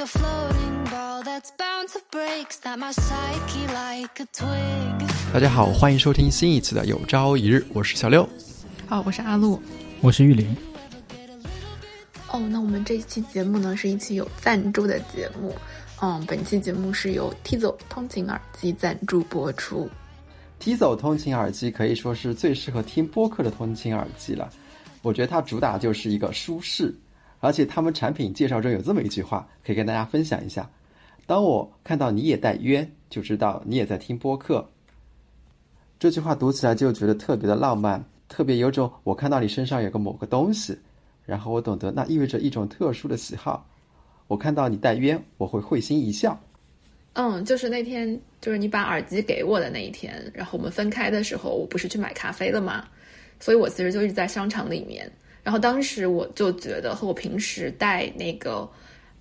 [0.00, 5.06] a floating ball that's bound to break, snap my psyche like a twig.
[5.30, 8.26] 大家好，欢迎收听新一期的《有朝一日》，我是小六。
[8.86, 9.60] 好，我是阿露。
[10.00, 10.56] 我是玉林。
[12.28, 15.54] 哦，那我们这一期节目呢，是一期有赞助的节目。
[16.00, 19.86] 嗯，本期节目是由 Tizo 通勤耳机赞助播出。
[20.58, 24.48] Tizo 通勤耳机可以说是最适合听播客的通勤耳机了。
[25.02, 26.94] 我觉得它主打就是一个舒适，
[27.40, 30.70] 而且他们产品介绍中有这么一句话，可以跟大家分享一下：
[31.26, 34.68] 当我看到你也戴冤，就知道你也在听播客。
[35.98, 40.78] 这句话读起来就觉得特别的浪漫，特别有种我看到你身上有个某个东西，
[41.24, 43.66] 然后我懂得那意味着一种特殊的喜好。
[44.26, 46.38] 我看到你戴冤，我会会心一笑。
[47.14, 52.86] 嗯，就是那天，就是你把耳机给我的那一天，然后我们分开的时候，我不是去买咖啡了吗？
[53.40, 55.10] 所以我其实就一直在商场里面。
[55.42, 58.68] 然后当时我就觉得和我平时戴那个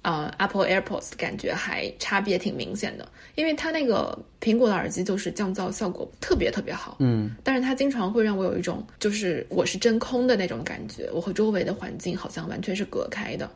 [0.01, 13.49] 呃 Apple AirPods 感觉还差别挺明显的，因为它那个苹果的耳机就是降噪效果特别特别好，嗯，但是它经常会让我有一种就是我是真空的那种感觉，我和周围的环境好像完全是隔开的。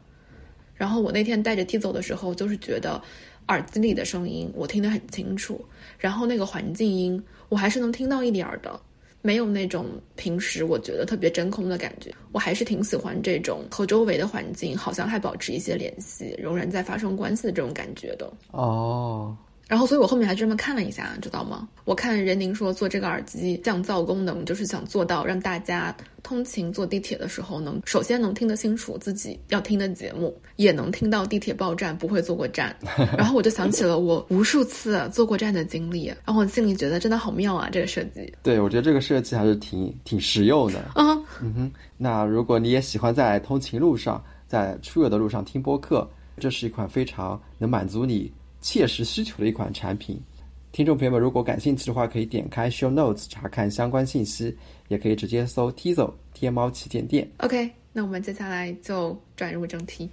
[0.75, 3.01] 然后我那天带着 T 走的时候，就是觉得
[3.47, 5.63] 耳机里的声音我听得很清楚，
[5.99, 8.79] 然后那个环境音我还是能听到一点儿的，
[9.23, 12.13] 没有那种平时我觉得特别真空的感觉。
[12.31, 18.31] 我还是挺喜欢这种和周围的环境好像还保持一些联系，仍然在发生关系的这种感觉的。
[18.51, 19.35] 哦，
[19.73, 21.67] 然后，所以我后面还专门看了一下，知道吗？
[21.83, 32.75] 我看任宁说做这个耳机降噪功能，就是想做到让大家通勤坐地铁的时候能首先能听得清楚自己要听的节目，也能听到地铁报站不会坐过站。
[33.17, 38.31] 然后我就想起了我无数次坐过站的经历，然后我心里觉得真的好妙啊，这个设计。
[38.43, 40.79] 对，我觉得这个设计还是挺挺实用的。
[40.93, 46.07] 嗯嗯哼，那如果你也喜欢在通勤路上、在出游的路上听播客，
[46.37, 48.31] 这是一款非常能满足你
[48.63, 50.17] 切实需求的一款产品。
[50.71, 54.57] 听众朋友们，如果感兴趣的话，可以点开 Show Notes 查看相关信息，
[54.87, 57.29] 也可以直接搜 Tizo 天猫旗舰店。
[57.39, 60.09] ，OK，那我们接下来就转入正题。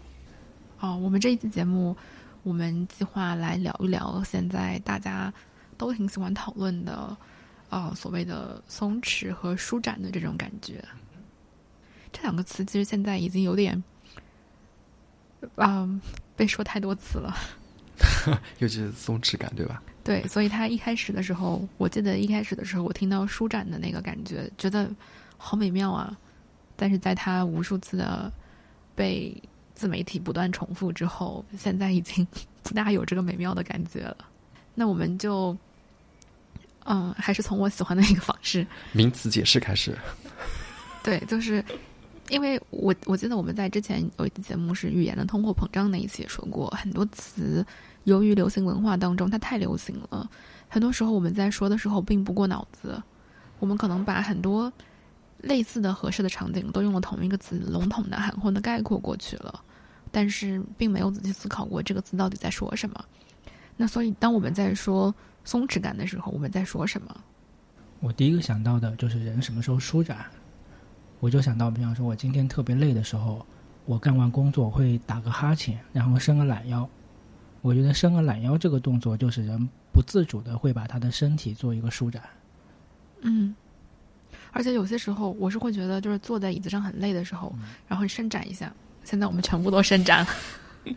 [0.81, 1.97] 哦，我们这一期节目，
[2.43, 5.32] 我们计划来聊一聊现在大家
[5.78, 7.17] 都挺喜欢讨论的，
[7.69, 10.84] 呃，所谓的松弛和舒展的这种感觉。
[12.12, 13.81] 这两个词其实现在已经有点，
[15.55, 16.00] 嗯、
[16.34, 17.32] 被说太多次了。
[18.59, 19.83] 尤其是松弛感，对吧？
[20.03, 24.91] 对，所以他一开始的时候，我记得一开始的时候，我听到舒展的那个感觉，觉得
[25.37, 26.16] 好美妙啊。
[26.77, 28.33] 但是在他无数次的
[28.94, 29.37] 被
[29.75, 32.27] 自媒体不断重复之后，现在已经
[32.62, 34.17] 不大有这个美妙的感觉了。
[34.75, 35.55] 那我们就，
[36.84, 39.94] 嗯，还是从我喜欢的一个方式，名词解释开始。
[41.03, 41.62] 对，就是
[42.31, 47.67] 因为我我记得我们在之前有一期节目是语言的通货膨胀那一期也说过，很多词
[48.05, 50.31] 由于流行文化当中它太流行了，
[50.69, 53.03] 很多时候我们在说的时候并不过脑子，
[53.59, 54.73] 我们可能把很多
[55.39, 59.61] 类似的合适的场景都用了同一个词，笼统的含混的概括过去了，
[60.12, 63.05] 但是并没有仔细思考过这个词到底在说什么。
[63.77, 65.12] 那所以当我们在说
[65.45, 67.21] 松弛感的时候，我们在说什么？
[67.99, 70.25] 我第一个想到的就是人什么时候舒展，
[71.20, 73.47] 我就想到，比方说我今天特别累的时候，
[73.84, 76.88] 我干完工作会打个哈欠，然后伸个懒腰。
[77.60, 82.22] 我觉得伸个懒腰这个动作，就是人不自主的会把他的身体做一个舒展。
[83.20, 83.54] 嗯，
[84.50, 87.54] 而且有些时候我是会觉得，就是坐在椅子上很累的时候，
[87.87, 88.72] 然后伸展一下。
[89.04, 90.28] 现在我们全部都伸展了，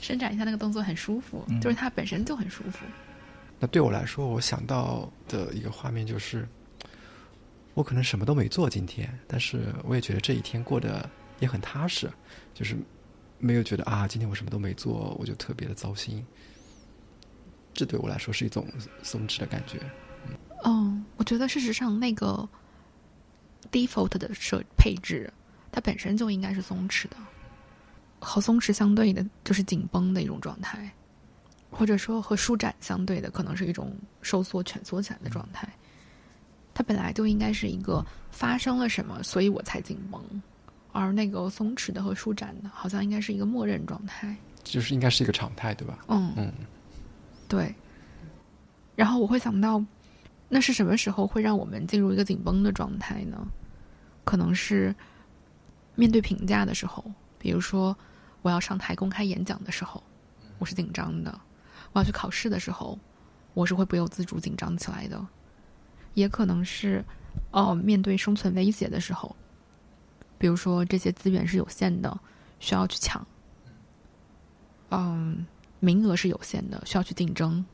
[0.00, 2.84] 伸展一下那个动作很舒服，嗯就是它本身就很舒服。
[3.58, 6.48] 那对我来说，我想到的一个画面就是，
[7.80, 12.12] 我可能什么都没做今天，但是我也觉得这一天过得也很踏实，
[12.52, 12.76] 就是
[13.38, 16.22] 没有觉得啊，今天我什么都没做，我就特别的糟心。
[17.72, 18.68] 这对我来说是一种
[19.02, 19.80] 松弛的感觉。
[20.64, 22.46] 嗯，我觉得事实上那个
[23.72, 25.32] default 的设配置，
[25.72, 27.16] 它本身就应该是松弛的，
[28.18, 30.92] 和松弛相对的就是紧绷的一种状态，
[31.70, 35.66] 或者说和舒展相对的可能是一种收缩蜷缩起来的状态。
[36.72, 40.22] 它本来就应该是一个发生了什么，所以我才紧绷，
[40.92, 44.34] 而那个松弛的和舒展的，好像应该是一个默认状态。
[44.62, 45.98] 就是应该是一个常态，对吧？
[46.08, 46.52] 嗯嗯，
[47.48, 47.74] 对。
[48.94, 49.82] 然后我会想到，
[50.48, 53.46] 那是什么时候会让我们进入一个紧绷的状态呢？
[54.24, 54.94] 可能是
[55.94, 57.02] 面对评价的时候，
[57.38, 57.96] 比如说
[58.42, 60.02] 我要上台公开演讲的时候，
[60.58, 61.32] 我是紧张的；
[61.92, 62.98] 我要去考试的时候，
[63.54, 65.26] 我是会不由自主紧张起来的。
[66.14, 67.04] 也可能是，
[67.50, 69.34] 哦，面对生存威胁的时候，
[70.38, 72.18] 比如说这些资源是有限的，
[72.58, 73.26] 需要去抢。
[74.90, 75.46] 嗯，
[75.78, 77.64] 名额是有限的，需要去竞争。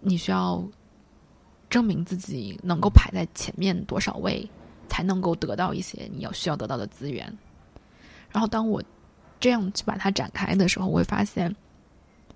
[0.00, 0.66] 你需要
[1.68, 4.48] 证明自己能够排在前面多少位，
[4.88, 7.32] 才能够得到一些你要需要得到的资源。
[8.32, 8.82] 然后，当我
[9.38, 11.54] 这样去把它展开的时候，我会发现，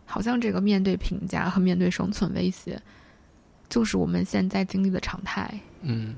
[0.05, 2.81] 好像这个面对评价和面对生存威胁，
[3.75, 5.53] 就是我们现在经历的常态。
[5.83, 6.15] 嗯，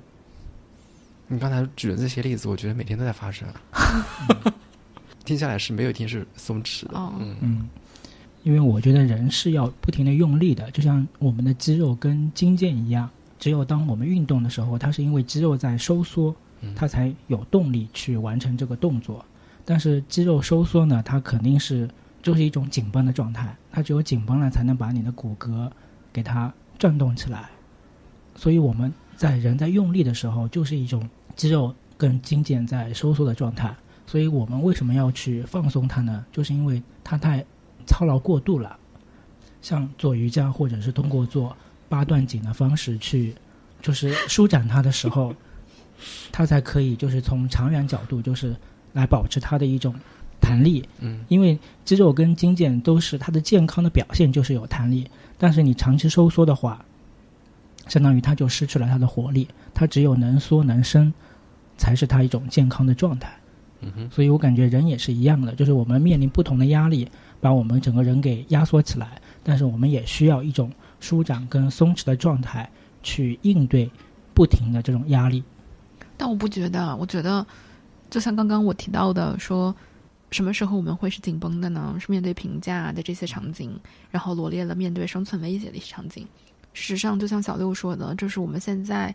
[1.27, 3.49] 你刚才举的这些例子，我觉得每天都在发生。
[5.25, 6.91] 听下来是没有一天是松弛的。
[7.19, 7.69] 嗯嗯，
[8.43, 13.09] 因为我觉得人是要不停的用力的，就像我们的肌肉跟筋腱一样，
[13.39, 16.37] 只有当我们运动的时候，它是因为肌肉在收缩，
[16.75, 19.25] 它才有动力去完成这个动作。
[19.65, 21.89] 但是肌肉收缩呢，它肯定是
[22.23, 25.71] 就是一种紧绷的状态，它只有紧绷了，才能把你的骨骼
[26.13, 27.49] 给它转动起来。
[28.35, 33.75] 所以我们在人在用力的时候，就是一种肌肉跟筋腱在收缩的状态。
[34.07, 36.25] 所以我们为什么要去放松它呢？
[36.31, 37.45] 就是因为它太
[37.87, 38.79] 操劳过度了。
[39.63, 41.57] 像做瑜伽，或者是通过做
[41.89, 43.35] 八段锦的方式去，
[43.83, 45.35] 就是舒展它的时候，
[46.31, 48.55] 它才可以就是从长远角度就是。
[48.93, 49.95] 来保持它的一种
[50.47, 55.05] 弹力，嗯，因为肌肉跟筋腱都是它的健康的表现，就是有弹力。
[55.37, 56.85] 但是你长期收缩的话，
[57.89, 59.49] 相当于它就失去了它的活力。
[59.75, 61.13] 它只有能缩能伸，
[61.77, 63.37] 才是它一种健康的状态。
[63.81, 67.09] 嗯哼，所以我感觉人也是一样的，就是我们面临不同的压力，
[67.41, 69.21] 把我们整个人给压缩起来。
[69.43, 70.71] 但是我们也需要一种
[71.01, 72.71] 舒展跟松弛的状态
[73.03, 73.91] 去应对
[74.33, 75.43] 不停的这种压力。
[76.17, 77.45] 但我不觉得，我觉得。
[78.09, 79.75] 就像刚刚我提到的，说
[80.33, 81.97] 什么时候我们会是紧绷的呢？
[82.01, 83.79] 是面对评价的这些场景，
[84.11, 86.27] 然后罗列了面对生存威胁的一些场景。
[86.73, 89.15] 事实上，就像小六说的，这是我们现在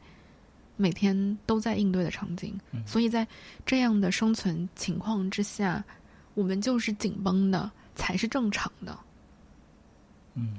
[0.78, 2.58] 每天都在应对的场景。
[2.86, 3.28] 所以在
[3.66, 5.84] 这样的生存情况之下，
[6.34, 8.98] 我们就是紧绷的才是正常的。
[10.36, 10.56] 嗯，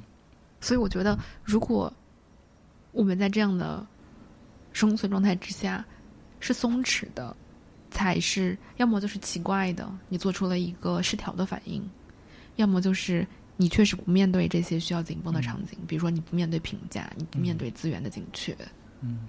[0.60, 1.92] 所以我觉得，如果
[2.92, 3.84] 我们在这样的
[4.72, 5.84] 生存状态之下
[6.40, 7.34] 是松弛的。
[7.92, 11.80] 才是，要么就是奇怪的，你做出了一个失调的反应；
[12.56, 13.24] 要么就是
[13.56, 18.56] 你确实不面对这些需要紧绷的场景，比如说你不面对评价，你不面对资源的紧缺。
[19.02, 19.28] 嗯，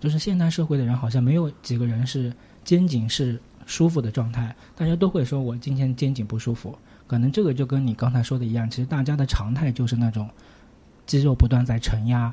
[0.00, 2.32] 就是现代社会的人好像没有几个人是
[2.64, 10.30] 肩颈是舒服的状态，大家都会说我今天肩颈不舒服，可能这个就跟你刚才说的一样，其实大家的常态就是那种
[11.04, 12.32] 肌肉不断在承压、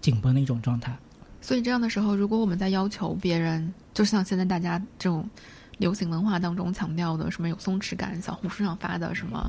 [0.00, 0.96] 紧绷的一种状态。
[1.44, 5.28] 所以这样的时候，如果我们在要求别人，就像现在大家这种
[5.76, 9.46] 流行文化当中强调的什么有松弛感，小红书上发的什么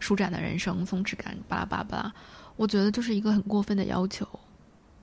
[0.00, 2.12] 舒展的人生、松弛感，巴拉巴拉巴拉，
[2.56, 4.28] 我觉得就是一个很过分的要求，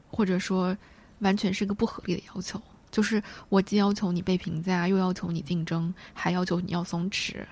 [0.10, 0.76] 或者说
[1.20, 2.62] 完全是一个不合理的要求。
[2.92, 7.46] 就是我既要求你被评价，又要求你竞争，还要求你要松弛，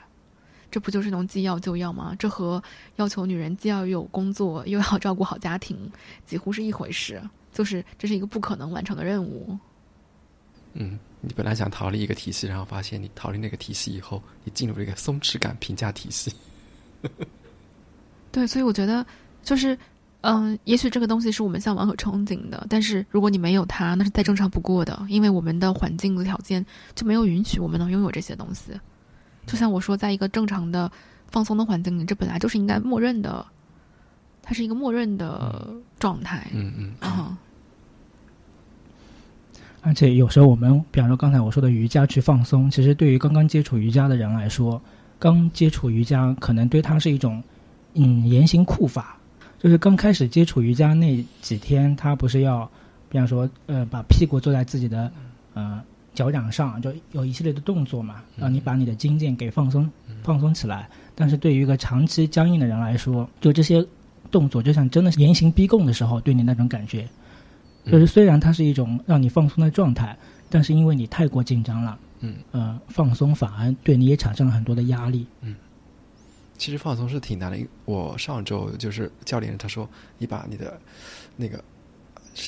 [0.69, 2.13] 这不就是能既要就要吗？
[2.19, 2.61] 这和
[2.97, 5.89] 要求女人既要有工作，又要照顾好家庭，
[6.25, 7.21] 几乎是一回事。
[7.53, 9.57] 就是这是一个不可能完成的任务。
[10.73, 16.33] 嗯，你本来想逃离一个体系，然后发现你逃离那个体系以后，你进入了一个松弛感评价体系。
[18.31, 19.05] 对，所以我觉得，
[19.43, 19.77] 就是，
[20.21, 28.71] 嗯，也许这个东西是我们向往和憧憬的，但是如果你没有它，那是再正常不过的，因为我们的环境的条件就没有允许我们能拥有这些东西。
[29.45, 30.91] 就像我说，在一个正常的
[31.29, 33.45] 放松的环境里，这本来就是应该默认的。
[34.41, 37.37] 它是一个默认的状态，嗯嗯啊。
[39.83, 44.81] 而且有时候我们，比方说刚才我说的瑜伽去放松，其实对于刚刚接触瑜伽的人来说，
[45.19, 47.43] 刚接触瑜伽可能对他是一种
[47.93, 49.17] 嗯严刑酷法，
[49.59, 52.67] 就是刚开始接触瑜伽那几天，他不是要，
[53.09, 55.11] 比方说呃把屁股坐在自己的
[55.53, 59.89] 呃脚掌上，就有一系列的动作嘛，让你把你的筋腱给放松
[60.23, 60.89] 放松起来。
[61.13, 63.85] 但是对于一个长期僵硬的人来说，就这些。
[64.31, 67.07] 动作就像真的是严刑逼供的时候，对你那种感觉，
[67.85, 70.17] 就是虽然它是一种让你放松的状态，
[70.49, 75.27] 但是因为你太过紧张了，嗯，呃，放松反而对你也产生了很多的压力。
[75.41, 75.55] 嗯，
[76.57, 77.57] 其实放松是挺难的。
[77.85, 80.79] 我上周就是教练他说，你把你的
[81.35, 81.63] 那个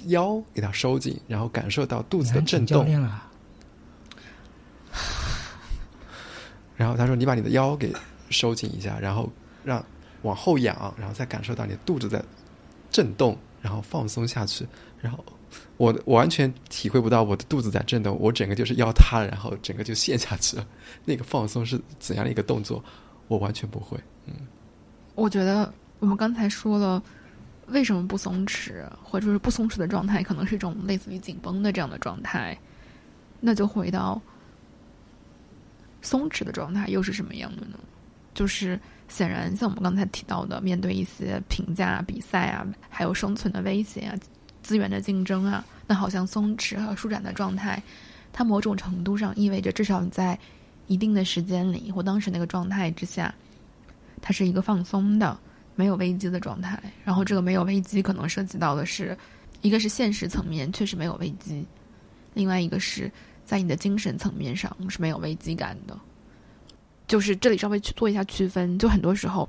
[0.06, 2.78] 腰给它收紧，然后感受到肚子的震动。
[2.78, 3.24] 教练了。
[6.78, 7.94] 然后他说，你把你的腰给
[8.30, 9.30] 收紧一下，然后
[9.64, 9.84] 让。
[10.22, 12.20] 往后仰，然后再感受到你的肚子在
[12.90, 14.64] 震动，然后放松下去。
[15.02, 15.26] 然后
[15.78, 20.68] 我完全体会不到我的肚子在震动，我整个就是腰塌了，然后整个就陷下去了。
[21.04, 22.84] 那个放松是怎样的一个动作？
[23.28, 24.00] 我完全不会。
[24.28, 24.34] 嗯，
[25.16, 27.02] 我觉得我们刚才说了，
[27.70, 32.56] 为什么不松弛，或者是不松弛的状态，可能是一种类似于紧绷的这样的状态。
[33.40, 34.22] 那就回到
[36.04, 37.80] 松弛的状态又是什么样的呢？
[38.36, 44.16] 就是显然，像我们刚才提到的，面对一些评价、比赛啊，还有生存的威胁啊、
[44.62, 47.82] 资源的竞争啊，那好像松弛和舒展的状态，
[48.34, 50.38] 它某种程度上意味着，至少你在
[50.88, 53.34] 一定的时间里或当时那个状态之下，
[54.22, 55.38] 它是一个放松的、
[55.76, 56.80] 没有危机的状态。
[57.04, 59.18] 然后，这个没有危机可能涉及到的是，
[59.62, 61.66] 一个是现实层面确实没有危机，
[62.34, 63.10] 另外一个是
[63.46, 65.98] 在你的精神层面上是没有危机感的。
[67.08, 69.48] 就是这里稍微去做一下区分，就很多时候，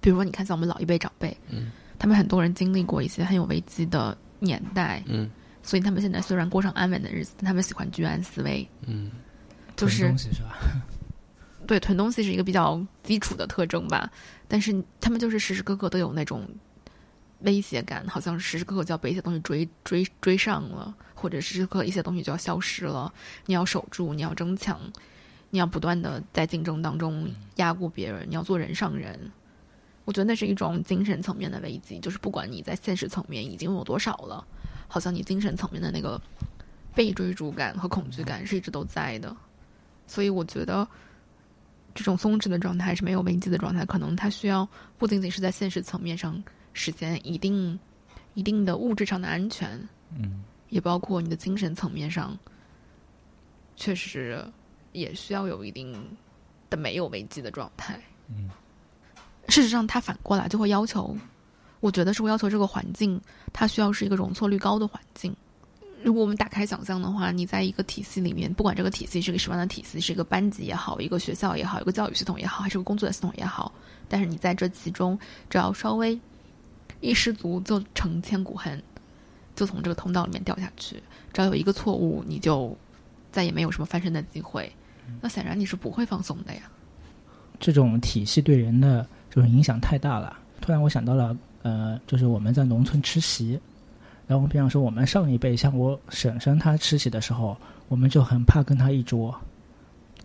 [0.00, 5.28] 比如说你看像我们老一辈长辈，嗯，他们很多人经历过一些很有危机的年代，嗯，
[5.62, 9.10] 所以他们现在虽然过上安稳的日子，但他们喜欢居安思危，嗯，
[9.76, 10.56] 就是囤东西是吧？
[11.66, 14.10] 对囤东西是一个比较基础的特征吧，
[14.46, 16.48] 但是他们就是时时刻刻都有那种
[17.40, 23.12] 威胁感，好像时时刻刻就要被一些东西追追追上了，或者时时刻刻一些东西就要消失了，
[23.46, 24.80] 你要守住，你要争抢。
[25.50, 27.26] 你要不断的在竞争当中
[27.56, 29.18] 压过别人，你要做人上人。
[30.04, 34.46] 我觉得那是一种精神层面的危机，就是不管你在现实层面已经有多少了，
[34.86, 36.20] 好像你精神层面的那个
[36.94, 39.36] 被追逐感和恐惧感是一直都在的。
[40.06, 40.88] 所以我觉得
[41.94, 47.78] 这种松弛的状态是没有危机的状态，可能它需要不仅仅是在现实层面上实现一定
[48.32, 49.78] 一定的物质上的安全，
[50.16, 52.34] 嗯，也包括你的精神层面上
[53.76, 54.42] 确实。
[54.92, 55.94] 也需要有一定
[56.70, 58.00] 的没有危机的状态。
[58.28, 58.50] 嗯，
[59.48, 61.16] 事实上，他反过来就会要求，
[61.80, 63.20] 我觉得是会要求这个环境，
[63.52, 65.34] 它需要是一个容错率高的环境。
[66.04, 73.72] 如果我们打开想象的话，你在一个体系里面，不管这个体系是个什么样的体系，是一个班级也好，一个学校也好，一个教育系统也好，还是个工作的系统也好，
[74.08, 75.18] 但是你在这其中，
[75.50, 76.16] 只要稍微
[77.00, 78.80] 一失足，就成千古恨，
[79.56, 81.02] 就从这个通道里面掉下去。
[81.32, 82.76] 只要有一个错误，你就
[83.38, 84.68] 再也没有什么翻身的机会。
[85.20, 86.62] 那显然你是不会放松的呀。
[87.60, 90.36] 这种体系对人的这种影响太大了。
[90.60, 93.56] 突然我想到了，呃，就是我们在农村吃席，
[94.26, 99.32] 然后比方说我们上一辈，像我婶婶她吃席的时候，我们就很怕跟她一桌。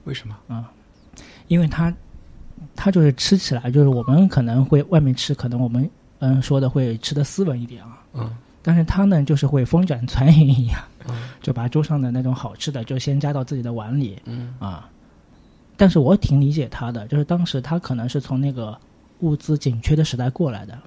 [0.06, 0.36] 为什么？
[0.48, 0.72] 啊，
[1.48, 1.94] 因为她，
[2.76, 8.02] 她就是吃起来，就是我们可能会外面吃，可能我们嗯说的会吃的斯文一点啊。
[8.14, 8.36] 嗯。
[8.64, 10.82] 但是他呢，就是会风卷残云一样。
[11.10, 14.56] 嗯，就把桌上的那种好吃的就先加到自己的碗里，嗯。
[14.58, 14.90] 啊，
[15.76, 18.78] 但是我挺理解他的，就是当时他可能是从那个
[19.20, 20.80] 物资紧缺的时代过来的，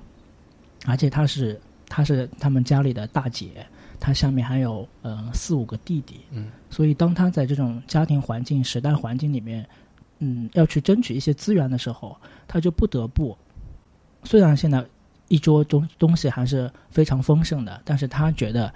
[0.87, 3.67] 而且他是他是他们家里的大姐，
[4.01, 9.69] 他下面还有呃四五个弟弟，嗯，所以当他在这种家庭环境、时代环境里面，
[10.21, 12.17] 嗯，要去争取一些资源的时候，
[12.49, 13.37] 他就不得不，
[14.25, 14.83] 虽然现在
[15.29, 18.73] 一桌东东西还是非常丰盛的，但是他觉得。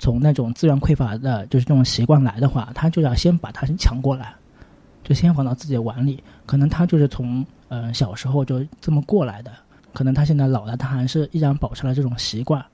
[0.00, 4.32] 从那种资源匮乏的，就是这种习惯来的话，他就要先把它先抢过来，
[5.02, 6.22] 就先放到自己的碗里。
[6.46, 9.50] 可能他就是从呃小时候就这么过来的，
[9.92, 12.64] 可能他现在老了，他还是依然保持了这种习惯。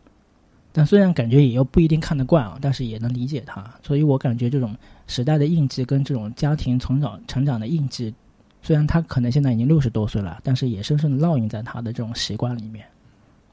[0.70, 3.64] 但虽然感觉也又不一定看得惯啊，但是也能理解他。
[3.82, 8.14] 所以我感觉这种时代的印记跟这种家庭从小成长的印记，
[8.64, 12.84] 虽然他可能现在已经六十多岁了，但是也深深的烙印在他的这种习惯里面。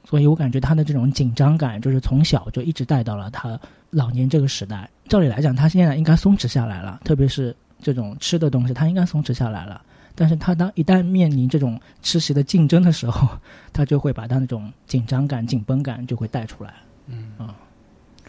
[0.04, 4.88] 所以我感觉他的这种紧张感，就是从小就一直带到了他老年这个时代。
[5.08, 9.82] 照理来讲，他现在应该松弛下来了，特别是这种吃的东西，他应该松弛下来了。
[10.14, 13.28] 但是他当一旦面临这种吃席的竞争的时候，
[13.70, 16.74] 他就会把他那种紧张感、紧绷感就会带出来。
[17.06, 17.54] 嗯啊，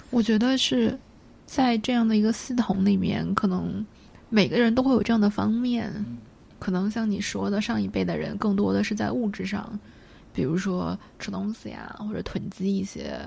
[0.09, 0.99] 我觉得是
[1.45, 3.85] 在这样的一个系统里面，可能
[4.29, 5.91] 每个人都会有这样的方面。
[6.63, 9.77] 可能像你说的，上一辈的人更多的是在物质上。
[10.31, 13.19] 比如说吃东西啊，或者囤积一些，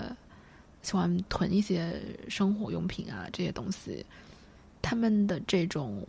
[0.81, 2.01] 喜欢囤一些
[2.31, 4.05] 生活用品啊这些东西，
[4.81, 6.03] 他们的这种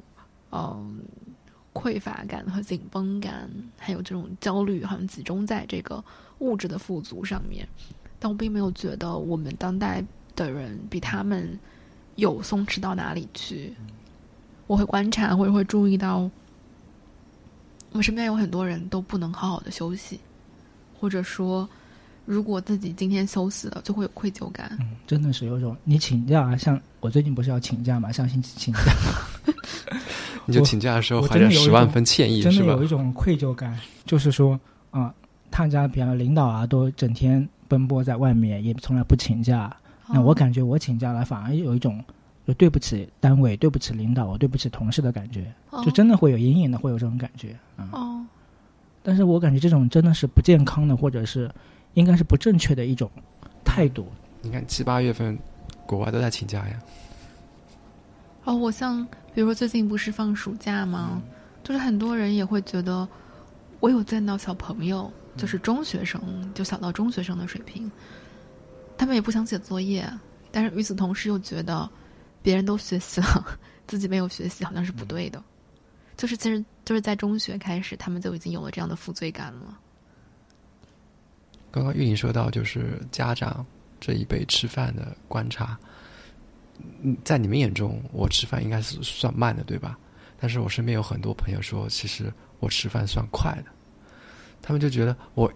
[0.51, 1.01] 嗯
[1.73, 6.01] 匮乏感和紧绷感，还有这种焦虑，好像集中在这个
[6.39, 7.67] 物质的富足上面。
[8.19, 10.01] 但我并没有觉得我们当代
[10.33, 11.59] 的人比他们
[12.15, 13.73] 有松弛到哪里去。
[14.65, 16.29] 我会观察，或者会注意到，
[17.97, 20.19] 我身边有很多人都不能好好的休息。
[20.99, 21.69] 或者说，
[22.25, 24.75] 如果自己今天休息了，就会有愧疚感。
[24.79, 28.79] 嗯，真的是有种你请假，像我最近不是要请假嘛，上星期请假，
[30.45, 35.13] 你就请假的时候怀着十万分歉意，真的有一种愧疚感，就是说啊，
[35.51, 39.71] 他家比方领导啊，都整天奔波在外面，也从来不请假。
[40.07, 42.03] 那我感觉我请假了，反而有一种
[42.47, 47.89] 就对不起单位、对不起领导、我对不起同事的感觉，就真的会有隐隐的会有这种感觉啊。
[47.91, 48.25] 哦。
[49.03, 51.51] 但是我感觉这种真的是不健康的，或者是
[51.93, 53.11] 应该是不正确的一种
[53.65, 54.07] 态度。
[54.41, 55.37] 你看七八月份，
[55.85, 56.79] 国外都在请假呀。
[58.45, 61.21] 哦，我像比如说最近不是放暑假吗？
[61.63, 63.05] 就是很多人也会觉得，
[63.81, 66.21] 我有见到小朋友，就是中学生，
[66.53, 67.91] 就小到中学生的水平，
[68.97, 70.09] 他们也不想写作业，
[70.49, 71.89] 但是与此同时又觉得
[72.47, 75.43] 别人都学习了， 自己没有学习，好像是不对的。
[76.15, 79.77] 就是其实就是在中学开始，他们就已经有了这样的负罪感了。
[81.69, 83.65] 刚刚玉莹说到，就是家长
[83.99, 85.77] 这一辈吃饭的观察，
[87.01, 89.99] 嗯，在你们眼中，我吃饭应该是算慢的，对吧？
[90.39, 93.71] 但是我身边有很多朋友说，其实我吃饭算快的。
[94.61, 95.51] 他们就觉得我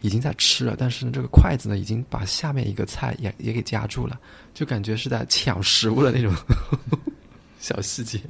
[0.00, 4.18] 已经在吃了，但是呢，这个筷子呢，已经把下面一个菜也也给夹住了，
[4.54, 6.32] 就感觉是在抢食物的那种
[7.58, 8.20] 小细节。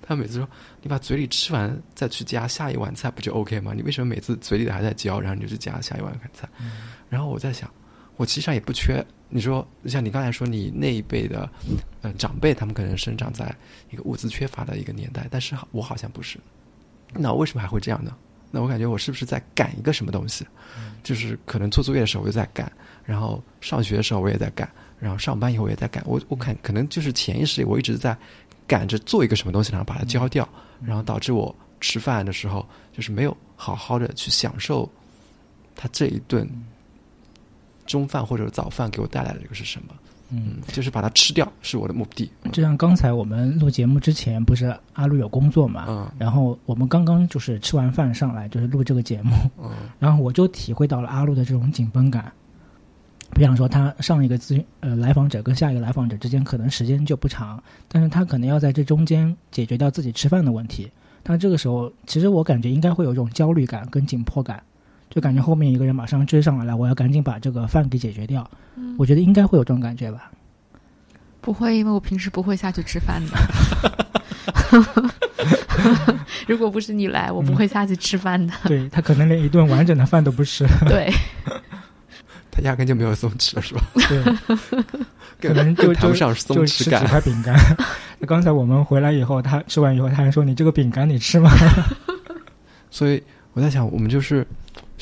[0.00, 0.48] 他每次说
[0.82, 3.72] ：“你把嘴里吃完再去夹下一碗菜，不就 OK 吗？
[3.74, 6.48] 你为什么每次嘴里还在嚼，然后你就去夹下一碗菜？”
[7.08, 7.68] 然后我在想，
[8.16, 9.04] 我其实上也不缺。
[9.28, 11.50] 你说像你刚才说，你那一辈的
[12.02, 13.52] 呃长辈，他们可能生长在
[13.90, 16.38] 一个物资缺乏的一个年代，但是我好像不是。
[17.14, 18.14] 那为什么还会这样呢？
[18.52, 20.46] 那我感觉我是不是在赶一个什么东西？
[21.02, 22.70] 就是可能做作业的时候我就在赶，
[23.04, 26.04] 然后上学的时候我也在赶，然后上班以后我也在赶。
[26.06, 28.16] 我我看可能就是潜意识里我一直在。
[28.64, 30.48] 赶着做一个什么东西，然后把它交掉，
[30.82, 34.88] 然后导致我吃饭的时候就是没有好好的去享受
[35.74, 36.48] 他这一顿
[37.84, 39.94] 中饭或者早饭给我带来的这个是什么？
[40.32, 42.30] 嗯，就是把它吃掉是我的目的。
[42.52, 45.84] 就像刚才我们录节目之前，不是阿路有工作嘛？
[45.88, 52.32] 嗯，然后我们刚刚就是吃完饭上来就是录这个节目，嗯，然后我就体会到了阿路的这种紧绷感。
[53.34, 60.90] 比方说，他上一个咨询呃来访者跟下一个来访者之间可能时间就不长，但是他可能要在这中间解决掉自己吃饭的问题。
[61.22, 64.62] 但这个时候，其实我感觉应该会有一种焦虑感跟紧迫感，
[65.14, 68.50] 就感觉后面一个人马上追上来了，我要赶紧把这个饭给解决掉。
[68.76, 70.30] 嗯，我觉得应该会有这种感觉吧。
[71.40, 73.36] 不会，因为我平时不会下去吃饭的。
[76.48, 78.52] 如果不是你来，我不会下去吃饭的。
[78.66, 80.66] 对他可能连一顿完整的饭都不吃。
[80.88, 81.12] 对。
[82.50, 83.82] 他压根就没有松弛了，是吧？
[85.40, 87.00] 对，可能就谈不上松弛感。
[87.02, 87.58] 几块饼干。
[88.18, 91.50] 那刚才我们回来以后，他吃完以后，他还说：“你这个饼干你吃吗？”
[92.90, 93.22] 所以
[93.54, 94.46] 我在想，我们就是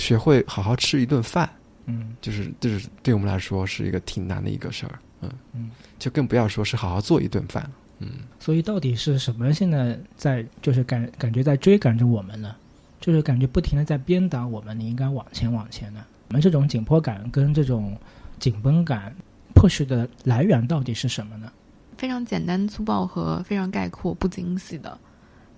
[0.01, 1.49] 学会好好吃一顿饭，
[1.87, 8.09] 嗯，就是就是对我们来说是一个挺难的一个事儿，嗯嗯，就更不要说是好好做一顿饭，嗯。
[8.41, 12.57] 所以到底是什么现在在就是感感觉在追赶着我们呢？
[13.01, 16.05] 就是感觉不停的在鞭打我们，你应该往前往前呢？
[16.29, 17.97] 我们这种紧迫感跟这种
[18.39, 19.15] 紧绷感
[19.55, 21.53] 迫使的来源到底是什么呢？
[21.99, 24.99] 非常简单粗暴和非常概括不惊喜的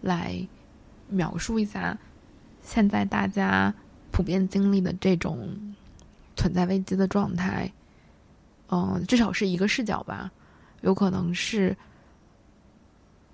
[0.01, 0.45] 来
[1.09, 1.97] 描述一下
[2.63, 3.73] 现在大家
[4.13, 5.49] 普遍经历的这种
[6.37, 7.69] 存在危机的状态。
[8.69, 10.31] 嗯，至少是一个视角吧。
[10.83, 11.77] 有可能是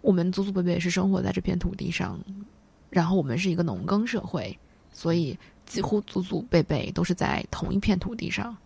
[0.00, 2.18] 我们祖祖辈辈是生活在这片土地上，
[2.88, 4.58] 然后我们是一个农耕社会，
[4.92, 5.38] 所以。
[5.68, 8.56] 几乎祖祖辈辈都是在同一片土地上，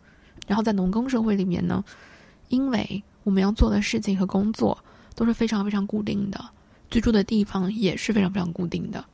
[0.47, 1.85] 然后在农耕社会里面呢，
[2.47, 4.79] 因为我们要做的事情和工作
[5.17, 6.41] 都是非常非常固定的，
[6.91, 9.05] 居住的地方也是非常非常固定的，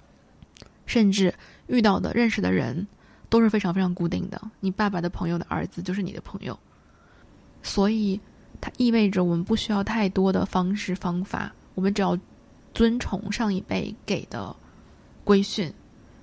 [0.88, 1.32] 甚至
[1.66, 2.84] 遇到的认识的人
[3.28, 4.40] 都是非常非常固定的。
[4.58, 6.58] 你爸爸的朋友的儿子就是你的朋友，
[7.62, 8.18] 所以
[8.58, 12.18] 它意味着我们不需要太多的方式方法，我们只要
[12.72, 14.56] 遵从上一辈给的
[15.24, 15.70] 规训，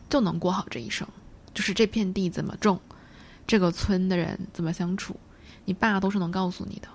[0.10, 1.08] 就能过好这一生。
[1.54, 2.78] 就是这片地怎么种，
[3.46, 5.16] 这个村的人怎么相处，
[5.64, 6.88] 你爸都是能告诉你的。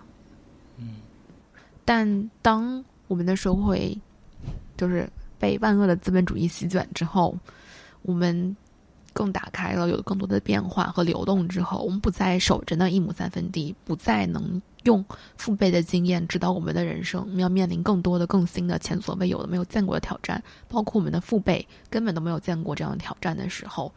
[0.76, 0.96] 嗯，
[1.84, 3.96] 但当我们的社会
[4.76, 7.34] 就是被万恶的资本主义席卷之后，
[8.02, 8.56] 我们
[9.12, 15.04] 更打开了，有了更多的变化和流动之后，我们不再守着那一亩三分地，不再能用
[15.36, 23.92] 父辈的经验指导我们的人生，我们要面临更多的、更新的、前所未有的、没有见过的挑战，包括我们的父辈根本都没有见过这样的挑战的时候。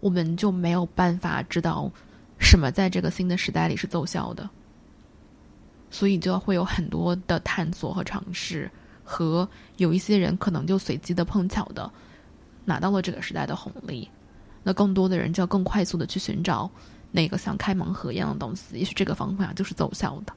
[0.00, 1.90] 我们就没有办法知道
[2.38, 4.48] 什么在这个新的时代里是奏效的，
[5.90, 8.70] 所以就会有很多的探索和尝试，
[9.02, 9.48] 和
[9.78, 11.90] 有一些人可能就随机的碰巧的
[12.66, 14.06] 拿到了这个时代的红利，
[14.62, 16.70] 那更多的人就要更快速的去寻找
[17.10, 20.34] 那个像开盲盒一样的东西，也许这个方法就是奏效的，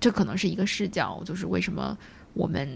[0.00, 1.94] 这可能是一个视角，就是为什么
[2.32, 2.66] 我们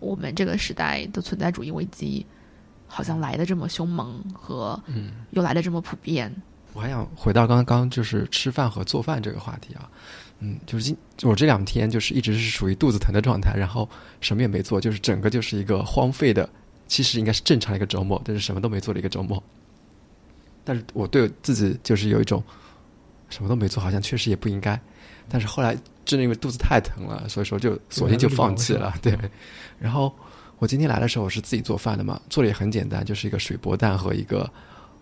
[0.00, 2.26] 我们这个时代的存在主义危机。
[2.92, 6.28] 好像来的这么凶猛和嗯，又来的这么普遍。
[6.72, 9.88] 我还想回到刚刚就是吃饭和做饭这个话题啊，
[10.40, 13.88] 嗯，就是今我这两天就是一直是属于肚子疼的状态，然后
[14.20, 16.50] 什么也没做，就是整个就是一个荒废的，
[16.90, 19.40] 其实应该是正常的一个周末，但是什么都没做的一个周末。
[20.64, 22.42] 但是我对自己就是有一种
[23.28, 24.78] 什么都没做，好像确实也不应该。
[25.28, 28.92] 但是后来真的因为肚子太疼了，所以说就索性就放弃了。
[29.00, 29.16] 对，
[29.78, 30.12] 然后
[30.58, 34.50] 我今天来的时候我是自己做饭的嘛，做的也很简单，就是一个水波蛋和一个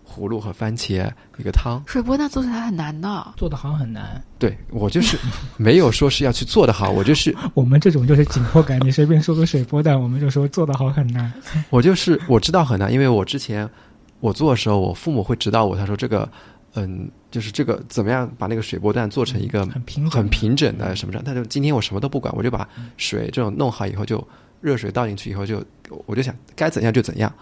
[0.09, 1.81] 葫芦和番茄一个汤。
[1.85, 4.21] 水波蛋做起来很难的，做的好很难。
[4.37, 5.17] 对我就是
[5.57, 11.31] 没有说是要去做的好，我就是 我们这种就是紧迫感，你随便说个水波蛋，我们就说做的好很难。
[11.69, 13.69] 我就是我知道很难，因为我之前
[14.19, 16.27] 我做的时候，我父母会指导我，他说这个。
[16.75, 21.23] 嗯，就是这个怎么样把那个水波蛋做成一个很平很平整的什么样？
[21.23, 24.25] 他就今天我什么都不管，我就把水这种弄好以后，就
[24.61, 25.65] 热水倒进去以后，就
[26.05, 27.33] 我就想该怎样就怎样。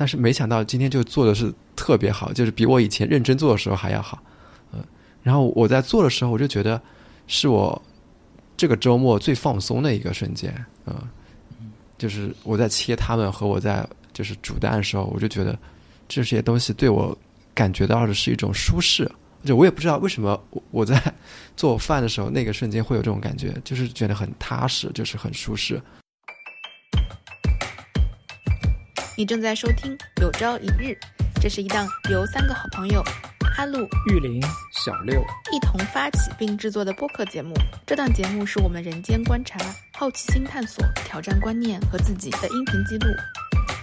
[0.00, 4.18] 但是没想到今天就做的是特别好，就是比我以前认真做的时候还要好。
[4.72, 4.82] 嗯，
[5.22, 6.80] 然后我在做的时候，我就觉得
[7.26, 7.82] 是我
[8.56, 10.54] 这个周末最放松的一个瞬间。
[10.86, 10.96] 嗯，
[11.98, 15.58] 就是我在切它们和我在就是煮蛋的时候，我就觉得
[16.08, 17.14] 这些东西对我。
[17.52, 19.10] 感觉到的是一种舒适，
[19.44, 21.02] 就我也不知道为什么我我在
[21.56, 25.82] 做饭的时候那个瞬间会有这种感觉，就是觉得很踏实，就是很舒适。
[29.20, 30.92] 你正在收听《有朝一日》，
[31.42, 33.04] 这是一档由三个好朋友
[33.58, 34.40] 阿路、玉林、
[34.72, 37.52] 小六一同发起并制作的播客节目。
[37.86, 39.58] 这档节目是我们人间观察、
[39.92, 43.08] 好奇心探索、挑战观念和自己的音频记录。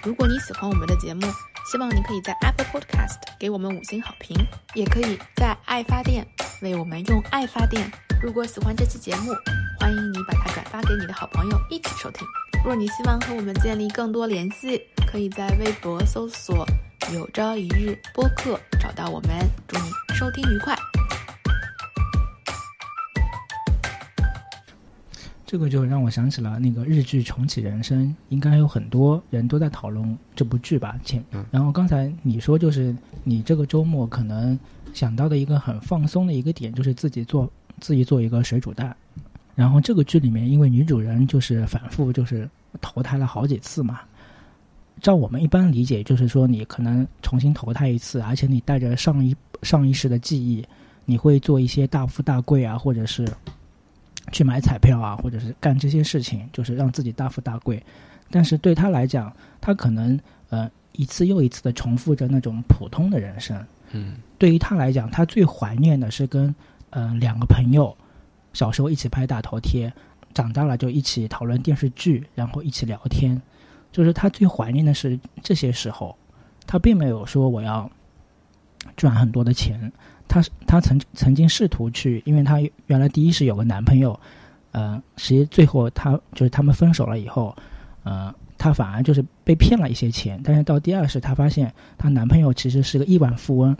[0.03, 1.27] 如果你喜欢我们的节目，
[1.71, 4.35] 希望你可以在 Apple Podcast 给我们五星好评，
[4.73, 6.25] 也可以在爱发电
[6.63, 7.87] 为我们用爱发电。
[8.23, 9.33] 如果喜欢这期节目，
[9.79, 12.27] 欢迎你把它转发给你的好朋友一起收听。
[12.65, 16.65] 若你希望和我们建立更多联系，可以在微博搜索
[17.13, 19.29] “有朝一日播客”找到我们。
[19.67, 19.85] 祝你
[20.15, 20.75] 收听愉快。
[25.45, 30.99] 这个就让我想起了那个日剧《重启人生》，应该有很多人都在讨论这部剧吧？
[31.05, 34.59] 前，然后刚才你说就是你这个周末可能
[34.93, 38.93] 想到的一个很放松的一个点，就是自己做自己做一个水煮蛋。
[39.57, 42.47] 然后这个剧里面，因为女主人就是反复就是
[42.79, 43.99] 投胎了好几次嘛，
[45.01, 50.63] 照我们一般理解，就是说你可能重新投胎一次，而且你带着上一上一世的记忆，
[51.05, 53.27] 你会做一些大富大贵啊，或者是。
[54.33, 57.81] 去买彩票啊，或者是干这些事情，就是让自己大富大贵。
[58.29, 63.57] 但是对他来讲，他可能呃一次又一次的重复着那种普通的人生。
[63.93, 66.53] 嗯，对于他来讲，他最怀念的是跟
[66.89, 67.95] 呃两个朋友
[68.57, 69.93] 小时候一起拍大头贴，
[70.33, 73.39] 长大了就一起讨论电视剧，然后一起聊天。
[73.91, 76.17] 就是他最怀念的是这些时候，
[76.65, 77.87] 他并没有说我要
[78.95, 79.91] 赚很多的钱。
[80.27, 84.19] 她她曾曾经试图去，因为她原来第一是有个男朋友，
[84.71, 87.55] 呃，实最后她就是他们分手了以后，
[88.03, 90.41] 呃，她反而就是被骗了一些钱。
[90.43, 93.77] 但是到第二是她发现她男朋友其实是个亿万富翁，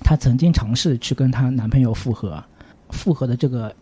[0.00, 2.42] 她曾经尝试去跟她男朋友复合，
[2.90, 3.74] 复合的这个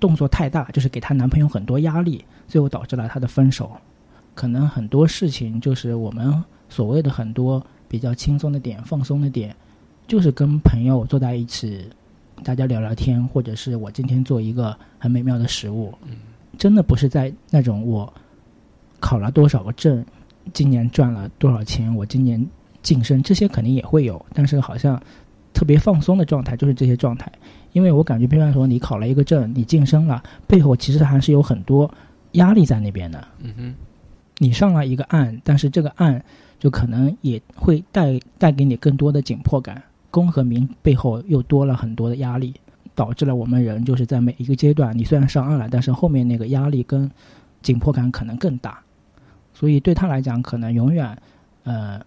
[0.00, 3.70] 动作太大，就是给她男朋友很多压力，最后导致了她的分手。
[4.34, 9.54] 可能很多事情就是我们所谓的很多比较轻松的点、放松的点。
[10.08, 11.88] 就是跟朋友坐在一起，
[12.42, 15.94] 大家聊聊天，或者是我今天做一个很美妙的食物，
[16.58, 18.12] 真的不是在那种我
[18.98, 20.04] 考了多少个证，
[20.52, 22.44] 今年赚了多少钱，我今年
[22.82, 25.00] 晋升，这些肯定也会有，但是好像
[25.52, 27.30] 特别放松的状态就是这些状态，
[27.72, 31.92] 因为我感觉，比方说你考了一个证，你晋升了，背后其实还是有很多
[32.32, 33.28] 压力在那边的。
[33.40, 33.74] 嗯哼，
[34.38, 36.24] 你上了一个岸，但是这个岸
[36.58, 39.82] 就可能也会带带给你更多的紧迫感。
[40.10, 42.54] 功和名背后又多了很多的压力，
[42.94, 47.10] 导致了我们人就是在每一个阶段，你虽然上岸了，但是后面那个压力跟
[47.62, 48.78] 紧迫感可能更大。
[49.54, 51.16] 所以对他来讲，可能永远
[51.64, 51.98] 呃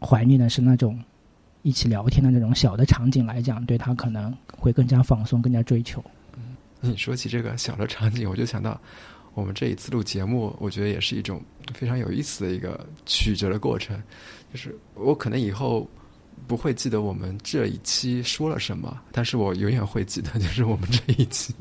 [0.00, 0.98] 怀念的是那种
[1.64, 6.04] 一起聊天的那种小的场景来讲，对他可能会更加放松，更加追求。
[6.36, 8.80] 嗯，你说起这个小的场景，我就想到
[9.34, 11.42] 我们这一次录节目，我觉得也是一种
[11.74, 14.00] 非常有意思的一个曲折的过程。
[14.52, 15.88] 就是我可能以后。
[16.48, 21.54] 不会记得我们这一期说了什么，但是我永远会记得，就是我们这一期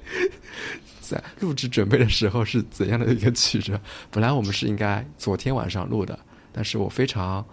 [1.00, 3.80] 在录制准备的时候是怎样的一个曲折。
[4.10, 6.16] 本来我们是应该昨天晚上录的，
[6.52, 7.44] 但是我非常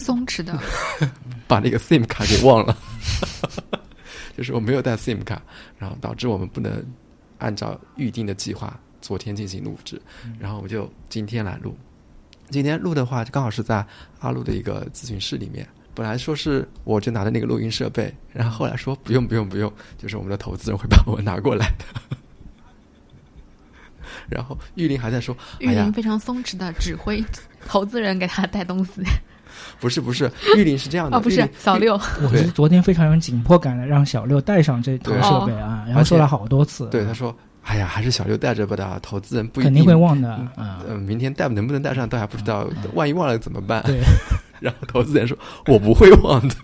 [0.00, 0.58] 松弛的
[1.46, 2.76] 把那个 SIM 卡给忘了，
[4.36, 5.40] 就是我没有带 SIM 卡，
[5.78, 6.84] 然后导致我们不能
[7.38, 10.00] 按照预定的计划昨天进行录制，
[10.38, 11.76] 然后我就今天来录。
[12.48, 13.84] 今天录的话，就刚好是在
[14.20, 15.66] 阿路的一个咨询室里面。
[15.94, 22.16] 本来说是我就拿着那个录音设备，然后后来说不用不用不用，就是我们的投资人会把我拿过来的。
[24.28, 27.24] 然后玉林还在说，玉林非常松弛的指挥
[27.66, 29.02] 投资人给他带东西。
[29.80, 40.78] 不是不是，玉林是这样的，哦，不是小六，我是昨天非常有紧迫感的让小六带上这套设备啊，然后说了好多次，对他说：“哎呀，还是小六带着吧的，投资人不一肯定会忘的嗯。
[40.88, 43.82] 呃，明天带能不能带上都还不知道，万一忘了怎么办？
[43.84, 44.00] 对，
[44.60, 46.54] 然后投资人说：“我不会忘的。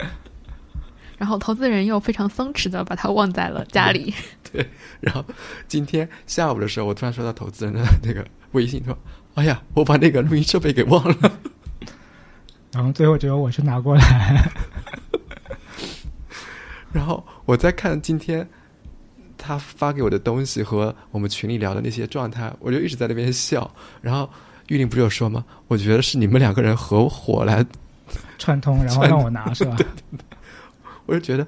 [1.18, 4.12] 然后投资人又非常松弛的把它忘在了家里。”
[4.52, 4.66] 对
[5.00, 5.24] 然后
[5.66, 8.96] 今天下午的时候，我突然收到投资人的那个微信说
[9.34, 11.32] ：“哎呀，我把那个录音设备给忘了。
[12.72, 14.52] 然后最后只有我去拿过来，”
[16.92, 18.46] 然后我在看今天
[19.38, 23.70] 他发给我的东西和我们群里聊的那些状态，我就一直在那边笑。
[24.00, 24.28] 然后
[24.68, 25.44] 玉林不是有说吗？
[25.68, 27.64] 我觉得是你们两个人合伙来
[28.38, 29.76] 串通，然后让我拿是吧？
[31.06, 31.46] 我就觉得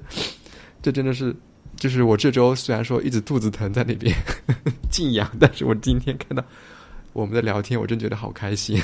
[0.81, 1.35] 这真的是，
[1.75, 4.13] 就是我这周虽然说一直肚子疼在那边
[4.91, 6.43] 静养，但是我今天看到
[7.13, 8.81] 我们的聊天，我真觉得好开心。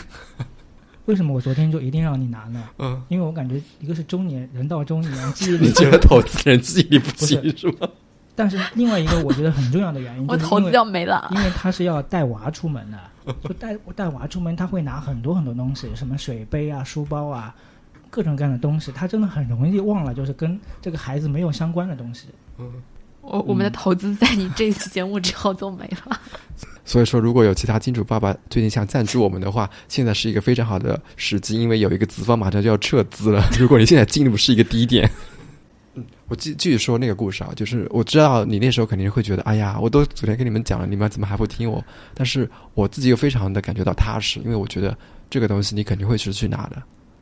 [1.06, 2.64] 为什么我昨天就一定让你拿呢？
[2.78, 7.90] 嗯，因为我感觉一个是中年人到中年 记忆力，你觉得投资人记忆力不行不是吗？
[8.36, 11.38] 但是另外一个我觉得很重要的原因，我投资要没了因。
[11.44, 17.54] 为他是要带娃出门的，就带带娃出门，他会拿很多很多东西，什么水杯啊、书包啊，
[18.10, 22.28] 各种各样的东西，他真的很容易忘了，就是跟这个孩子没有相关的东西。
[22.58, 22.72] 嗯
[23.22, 26.20] 我我们的投资在你这期节目之后都没了。
[26.84, 33.44] 所以说，如果有其他金主爸爸最近想赞助我们的话，现在是一个非常好的时机，因为有一个资方马上就要撤资了。
[33.60, 35.10] 如果你现在进入是一个低点，
[35.94, 41.84] 嗯，我继继续说那个故事啊，就是我知道你那时候肯定会觉得，哎呀，我都昨天跟你们讲了，你们怎么还不听我？
[42.14, 44.98] 但是我自己又非常的感觉到踏实，因为我觉得
[45.30, 46.82] 这个东西你肯定会是去拿的，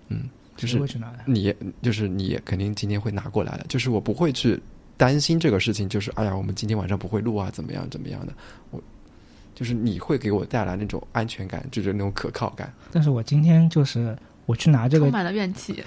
[0.09, 1.19] 嗯，就是会去拿的？
[1.25, 4.59] 你就是你肯定今天会拿过来的，就是我不会去
[4.97, 8.33] 担心这个事情，就是哎呀，我们今天晚上不会录啊，怎么样怎么样的，
[8.69, 8.81] 我
[9.59, 12.71] 就是你会给我带来那种安全感，就是那种可靠感。
[12.93, 15.83] 但是我今天就是我去拿这个，充满了怨气，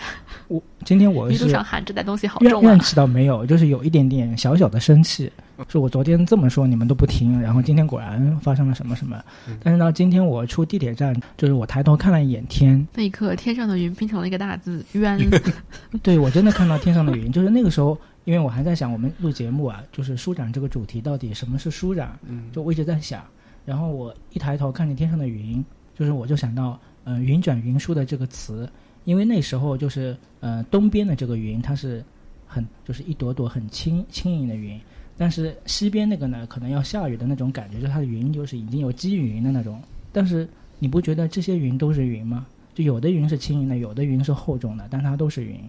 [0.46, 2.80] 我今天我 一路是上喊这袋东西好怨重啊怨！
[2.80, 5.32] 气倒没有，就是有一点点小小的生气，
[5.68, 9.18] 是我昨天这么说你们都不听，然后今天果然发生了什么什么。
[9.62, 15.18] 但是到，今天我出地铁站，就是我抬头看了一眼天，那一刻，天上的云拼成了一个大字“冤
[16.02, 23.24] 对我真的看到天上的云，就是那个时候，因为我还在想我们录节目啊，就是舒展这个主题到底什么是舒展，嗯就我一直在想，
[23.64, 28.70] 然后我一抬头看见天上的云，就是我就想到，嗯、云卷云舒的这个词，
[29.04, 32.04] 因为那时候就是呃东边的这个云它是
[32.46, 34.80] 很就是一朵朵很轻轻盈的云，
[35.16, 39.80] 但是西边那个呢可能要下雨的那种感觉，就它的云就是已经有积云的那种，
[40.12, 40.48] 但是
[40.78, 42.46] 你不觉得这些云都是云吗？
[42.74, 45.60] 就有的云是轻盈的，有的云是厚重的，但它都是云。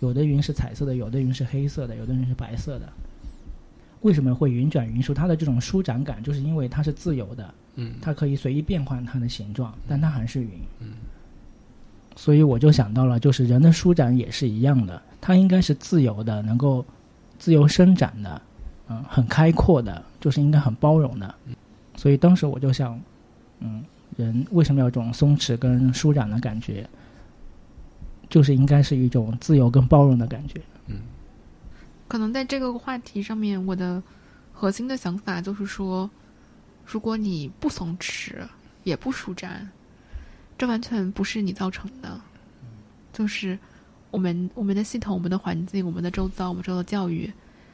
[0.00, 2.92] 有的云是彩色的，有的云是黑色的，有的云是白色的。
[4.02, 5.12] 为什么会云转云舒？
[5.12, 10.50] 它的这种舒展感，就是因为它是自由的，嗯它可以随意变换它的形状，但它还是云。
[12.16, 16.84] 所以我就想到了，就是人的舒展也是一样的，它应该是自由的，能够
[17.38, 18.42] 自由伸展的，
[18.88, 21.34] 嗯，很开阔的，就是应该很包容的。
[21.96, 23.00] 所以当时我就想，
[23.60, 23.84] 嗯，
[24.16, 26.88] 人为什么要这种松弛跟舒展的感觉？
[28.28, 30.60] 就是应该是一种自由跟包容的感觉。
[32.08, 34.02] 可能在这个话题上面，我的
[34.52, 36.10] 核心的想法就是说，
[36.84, 38.34] 如果你不松弛，
[38.82, 39.68] 也不舒展，
[40.56, 42.20] 这完全不是你造成的，
[43.12, 43.58] 就是
[44.10, 47.30] 我们我们的系统、我们的环境、我们的周遭、我们受到教育，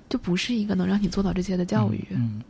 [0.09, 2.05] 就不是一个能让你做到这些的教育。
[2.11, 2.43] 嗯，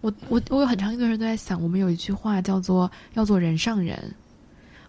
[0.00, 4.14] 我我我有很长一段时间都在想，我们有一句话叫做“要做人上人”，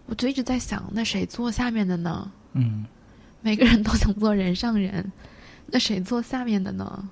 [0.06, 2.30] 我就一直在想，那谁做下面的呢？
[2.52, 2.86] 嗯，
[3.42, 5.12] 每个人都想做人上人，
[5.70, 7.08] 那谁做下面的呢？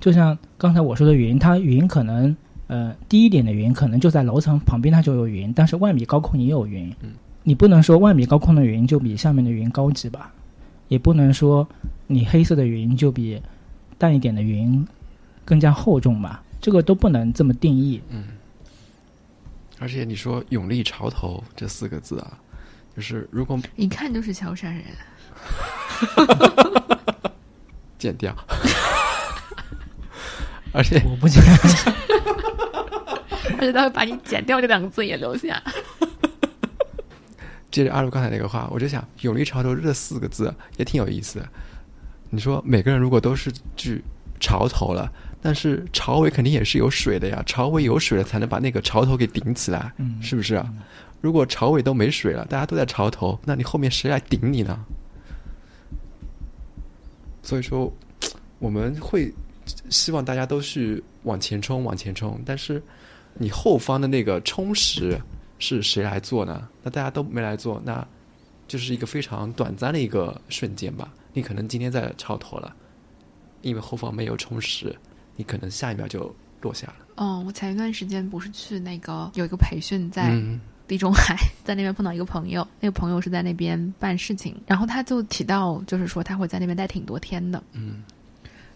[0.00, 6.94] 就像刚才我说的云，它云可能呃低一点的云可能就在楼层旁边它就有云，但是万米高空也有云。
[7.00, 10.32] 嗯，你不能说万米高空的云就比下面的云高级吧，
[10.88, 11.66] 也不能说
[12.06, 13.40] 你黑色的云就比
[13.96, 14.86] 淡一点的云
[15.44, 18.00] 更加厚重吧，这个都不能这么定义。
[18.10, 18.24] 嗯
[19.80, 22.38] 而且你说“永立潮头”这四个字啊，
[22.94, 24.84] 就是如果一看就是萧山人。
[28.04, 28.36] 剪掉，
[30.72, 31.42] 而且我不剪，
[33.56, 35.62] 而且他会把你剪掉这两个字也留下。
[37.70, 41.48] 接着阿鲁刚才那个话，我就想“永立潮头”这四个字也挺有意思的。
[42.28, 44.04] 你说每个人如果都是去
[44.38, 50.68] 潮头了，但是潮尾肯定也是有水的呀，潮尾有水了才能把那个潮头给顶起来，嗯是不是啊？
[51.22, 54.78] 如果潮尾都没水了，大家都在潮头，那你后面谁来顶你呢？
[57.44, 57.92] 所以说，
[58.58, 59.32] 我们会
[59.90, 62.40] 希望大家都去往前冲，往前冲。
[62.44, 62.82] 但是
[63.34, 65.20] 你后方的那个充实
[65.58, 66.66] 是谁来做呢？
[66.82, 68.04] 那大家都没来做，那
[68.66, 71.12] 就是一个非常短暂的一个瞬间吧。
[71.34, 72.74] 你可能今天在超脱了，
[73.60, 74.96] 因为后方没有充实，
[75.36, 76.94] 你可能下一秒就落下了。
[77.16, 87.62] 嗯，我前一段时间不是去那个有一个培训在嗯地中海，在那边碰到一个朋友，那个朋友是在那边办事情，然后他就提到，就是说他会在那边待挺多天的。
[87.72, 88.02] 嗯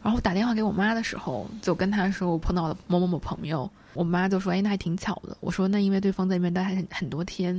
[0.01, 7.53] 然后打电话给我妈的时候，就跟她说我碰到了某某某朋友，我妈就说：“哎，那还挺巧的。”我说：“那因为对方在那边待很很多天。”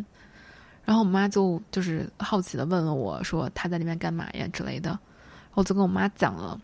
[0.86, 4.98] 然后我妈就就是好奇的问了我说：“他在那边干嘛呀之类的？”
[5.54, 6.60] 我就跟我妈讲了，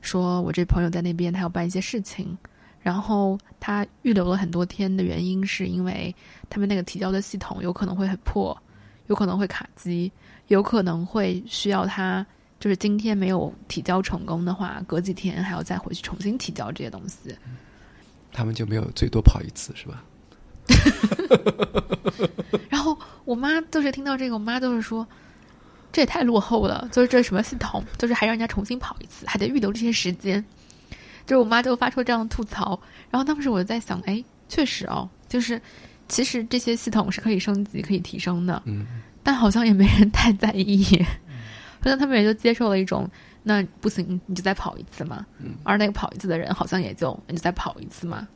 [0.00, 2.36] 说我这朋友在那边他要办一些事情，
[2.80, 6.14] 然后他预留了很多天的原因是因为
[6.48, 8.56] 他们那个提交的系统有可能会很破，
[9.06, 10.10] 有可能会卡机，
[10.46, 12.26] 有可能会需要他。
[12.60, 17.32] 就是今天没有提交成功的话，隔几天还要再回去重新提交这些东西。
[18.32, 20.02] 他们就没有最多跑一次是吧？
[22.68, 25.06] 然后我妈就是听到这个，我妈就是说，
[25.92, 30.44] 这也太落后了，就是这什么系统，就是还让人家重新跑一次，还得预留这些时间。
[31.28, 32.80] 就是我妈就发出这样的吐槽。
[33.10, 35.60] 然后当时我就在想，哎，确实哦，就是
[36.08, 38.86] 其实这些系统是可以升级、可以提升的，嗯
[39.22, 40.82] 但好像也没人太在意。
[41.80, 43.06] 好像他们也就接受了一种，
[43.42, 45.26] 那不行，你就再跑一次嘛。
[45.38, 48.26] 嗯而那个跑一次的人，好像也就你就再跑一次嘛，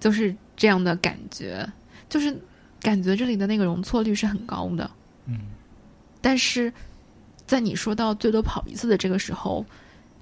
[0.00, 1.70] 就是这样的感觉，
[2.08, 2.34] 就是
[2.80, 4.90] 感觉这里的那个容错率是很高的。
[5.26, 5.38] 嗯，
[6.22, 6.72] 但是
[7.46, 9.64] 在你说到最多跑一次的这个时候，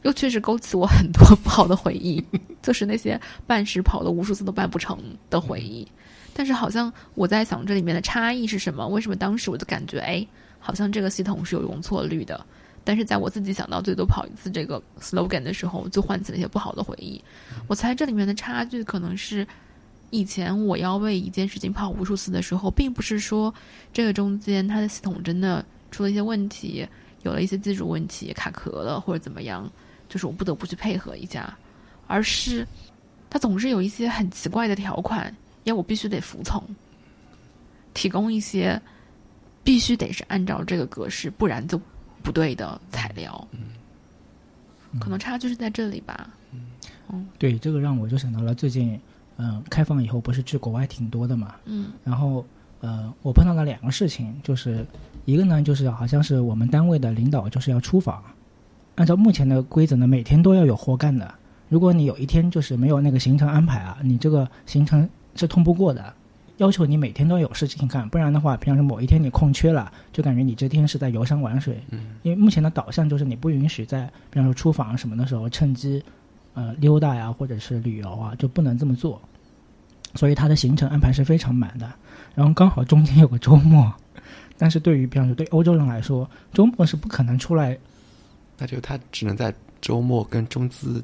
[0.07, 2.25] 又确实勾起我很多不好的回忆，
[2.63, 4.97] 就是那些办事跑了无数次都办不成
[5.29, 5.87] 的回忆。
[6.33, 8.87] 但是好像我在想这里面的差异是什么？
[8.87, 10.25] 为什么当时我就感觉，哎，
[10.61, 12.47] 好像这个系统是有容错率的？
[12.85, 17.21] 但是在我自己想到最多跑一次这个 slogan 的时候，就唤起了一些不好的回忆。
[17.67, 19.45] 我猜这里面的差距可能是，
[20.11, 23.53] 以前我要为一件事情跑无数次的时候，并不是说
[23.93, 26.87] 这个中间它的系统真的出了一些问题，
[27.25, 29.69] 有了一些技术问题卡壳了或者怎么样，
[30.09, 31.57] 就是我不得不去配合一下，
[32.07, 32.67] 而是
[33.29, 36.63] 他总是有一些很奇怪的条款，要我必须得服从，
[37.95, 38.81] 提供一些
[39.65, 41.81] 必须得是按照这个格式，不然就
[42.23, 43.49] 不对的材料。
[45.01, 46.31] 可能差距是在这里吧。
[47.39, 48.99] 对，这个让我就想到了最近，
[49.37, 52.45] 嗯、开放以后不是去国外挺多的嘛，嗯然后
[52.81, 54.87] 呃，我碰到了两个事情，就是
[55.25, 58.23] 一个呢，就是好像是我们单位的领导就是要出访，
[58.97, 61.33] 按照目前的规则呢，每天都要有活干的。
[61.69, 66.13] 如果你有一天就是没有那个行程安排啊，你这个行程是通不过的，
[66.59, 71.83] 要求你每天都有事情干，不然的话，比方说某一天你空缺了，就感觉你这天是在游山玩水。
[71.91, 76.03] 嗯因为目前的导向就是你不允许在比方说出访什么的时候趁机
[76.55, 79.21] 呃溜达呀，或者是旅游啊，就不能这么做。
[80.15, 81.93] 所以他的行程安排是非常满的，
[82.35, 83.93] 然后刚好中间有个周末，
[84.57, 87.77] 但是对于比方说对欧洲人来说，周末是不可能出来，
[88.59, 91.03] 那就他只能在周末跟中资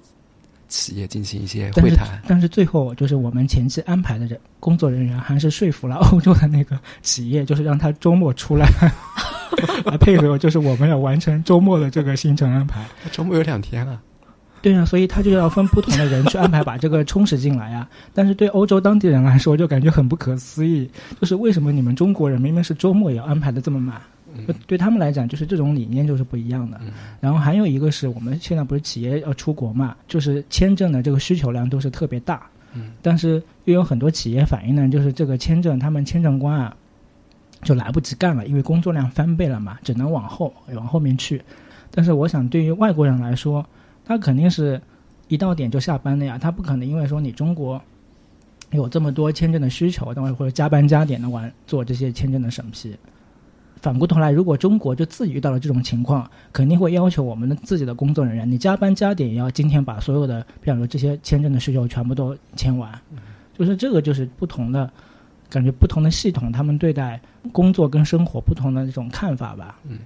[0.69, 2.21] 企业进行一些会谈。
[2.27, 8.67] 但是最后就是我们前期安排的人工作人员还是说服了欧洲的那个企业，就是让他周末出来
[9.85, 12.85] 来配合，就是我们要完成周末的这个行程安排。
[13.11, 14.01] 周末有两天啊，
[14.63, 17.87] 对啊，所以他就要分不同的人去安排，把这个充实进来啊。
[18.15, 24.01] 但是对欧洲当地人来说，就感觉很不可思议，就是为什么你们中国人明明是周末也要安排的这么满？
[24.47, 26.81] 就对他们来讲，就是这种理念就是不一样的。
[27.21, 32.47] 然后还有一个是我们现在不是企业要出国嘛，就是签证的这个需求量都是特别大。
[32.75, 36.75] 嗯，但是又有很多企业反映呢，就是这个签证，他们签证官啊
[37.63, 41.43] 就来不及干了，因为工作量翻倍了嘛，只能往后往后面去。
[41.91, 43.65] 但是我想，对于外国人来说，
[44.05, 44.81] 他肯定是
[45.29, 47.79] 一到点就下班的呀，他不可能因为说你中国
[48.71, 52.97] 有这么多签证的需求，等会或者加班加点的完做这些签证的审批。
[53.83, 62.97] 反过头来，如果中国就自己遇到了这种情况，肯定会要求我们的自己的工作人员，你加班加点也要今天把所有的，比方说这些签证的需求全部都签完。
[63.59, 64.89] 就是这个就是不同的
[65.51, 67.21] 感觉，不同的系统，他们对待
[67.51, 69.79] 工作跟生活不同的这种看法吧。
[69.85, 69.99] 嗯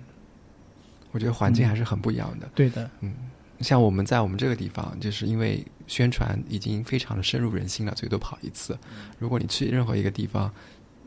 [1.12, 2.48] 我觉得环境还是很不一样的。
[2.54, 3.12] 对的，嗯
[3.60, 8.76] 像我们在我们这个地方，就是因为宣传已经非常的深入人心了，最多跑一次。
[9.18, 10.50] 如果你去任何一个地方，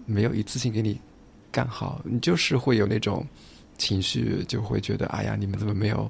[0.06, 1.00] 没有一次性给你
[1.52, 3.26] 干好，你就是会有那种
[3.78, 6.10] 情绪，就会觉得哎呀，你们怎么没有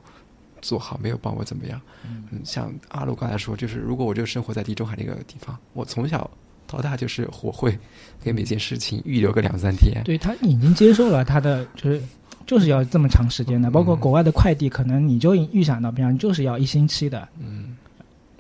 [0.62, 1.80] 做好，没有帮我怎么样？
[2.04, 6.30] 嗯，像阿鲁刚才说，就是如果我就生活在地中海那个地方，我从小
[6.68, 7.78] 到大就是我会
[8.24, 10.02] 给每件事情预留个两三天。
[10.04, 12.02] 对他已经接受了他的就是
[12.46, 17.78] 就是要这么长时间的，包括国外的快递，可能你就预想到，比方就是要一星期的，嗯，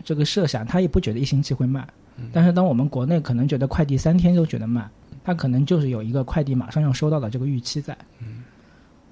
[0.03, 1.87] 这个设想，他也不觉得一星期会慢。
[2.33, 4.91] 但是当我们国内可能觉得快递三天就觉得慢，
[5.29, 7.95] 他可能就是有一个快递马上要收到的这个预期在。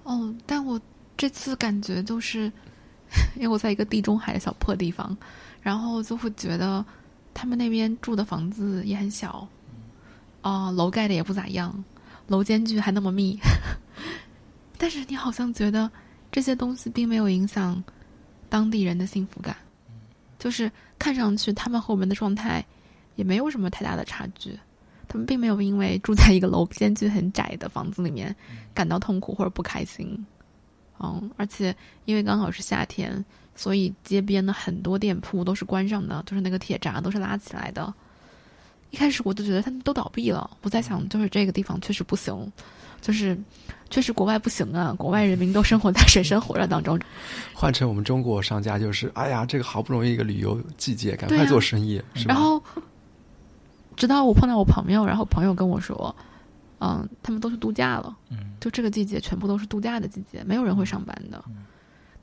[0.01, 0.81] 哦，但我
[1.15, 2.51] 这次感觉就是，
[3.37, 5.15] 因为我在一个地中海的小破地方，
[5.61, 6.83] 然后就会觉得
[7.35, 9.47] 他们那边住的房子也很小，
[10.41, 11.83] 啊，楼盖的也不咋样，
[12.25, 13.37] 楼间距还那么密，
[14.75, 15.87] 但是你好像觉得
[16.31, 17.83] 这些东西并没有影响
[18.49, 19.55] 当地人的幸福感，
[20.39, 22.65] 就是看上去他们和我们的状态
[23.17, 24.57] 也没有什么太大的差距。
[25.07, 28.35] 他们并没有因为住在一个楼间距很窄的房子里面
[28.73, 30.25] 感到痛苦或者不开心，
[30.99, 31.73] 嗯，而且
[32.05, 33.23] 因为刚好是夏天，
[33.55, 37.93] 所以街边的很多店铺都是关上的，就是那个铁闸都是拉起来的。
[38.91, 42.51] 一开始我就觉得他们都倒闭了，我在想，就是这个地方确实不行，
[43.01, 43.37] 就是
[43.89, 46.99] 确实国外不行啊，国外人民都生活在水深火热当中。
[47.53, 52.01] 换成我们中国商家就是，哎呀，这个好不容易一个旅游季节，赶快做生意？
[52.25, 52.61] 然后。
[53.97, 56.15] 直到我碰到我朋友，然后朋友跟我说
[56.79, 58.15] ：“嗯，他们都去度假了，
[58.61, 61.43] 就这个季节全部都是度假的季节，没有人会上班的。”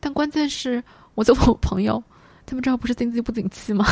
[0.01, 0.83] 但关键是，
[1.15, 2.03] 我就问 我朋友
[2.47, 3.85] ：“他们这不是经济不景气吗？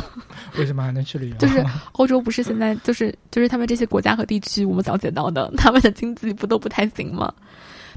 [0.58, 7.32] 为什么还能去旅游？”就是欧洲不是现在就是就是他们这些国家和地区，我们了解到的，他们的经济不都不太行吗？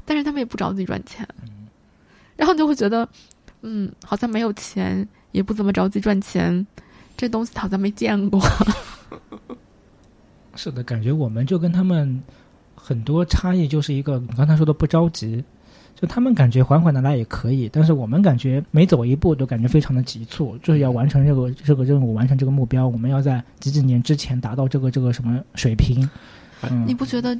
[0.04, 1.28] 但是他们也不着急赚钱，
[2.36, 3.06] 然后你就会觉得，
[3.60, 6.66] 嗯，好像没有钱，也不怎么着急赚钱，
[7.16, 8.40] 这东西好像没见过。
[10.54, 12.22] 是的，感觉我们就跟他们
[12.74, 15.44] 很多差异，就是一个你刚才说的不着急，
[15.94, 26.08] 就他们感觉缓缓的来也可以，但是我们感觉每走一步都感觉非常的急促，就是要完成这个这个任务，完成这个目标，我们要在几几年之前达到这个这个什么水平。
[26.86, 27.38] 你不觉得，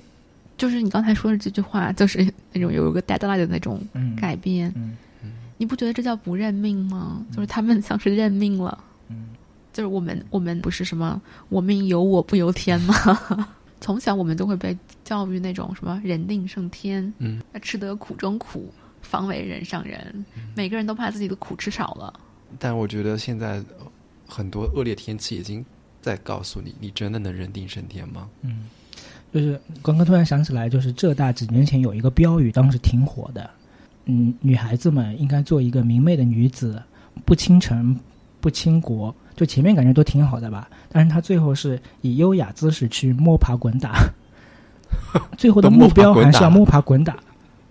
[0.57, 3.81] 就是你刚才说的这句话，就是那种有一个 deadline 的那种
[4.17, 4.73] 改变？
[4.77, 7.25] 嗯嗯，你不觉得这叫不认命吗？
[7.35, 8.79] 就是他们像是认命了。
[9.79, 12.93] 就是我们，我们不是什么“我命由我不由天”吗？
[13.81, 18.73] 从小我们都会被教育那种什么“人定胜天”，嗯，吃得苦中苦，
[19.03, 20.25] 方为人上人。
[20.57, 22.13] 每个人都怕自己的苦吃少了。
[22.59, 23.63] 但我觉得现在
[24.27, 25.65] 很多恶劣天气已经
[26.03, 28.29] 在告诉你：你真的能人定胜天吗？
[28.43, 28.65] 嗯，
[29.33, 33.49] 就是刚刚突然想起来，就是浙大几年前有一个标语，当时挺火的。
[34.07, 36.83] 嗯，女孩子们应该做一个明媚的女子，
[37.25, 37.97] 不倾城，
[38.41, 39.15] 不倾国。
[39.39, 44.01] 就前面感觉都挺好的吧，但是他最后是以优雅姿势去摸爬滚打，
[45.39, 47.17] 最后的目标还是要摸爬滚打。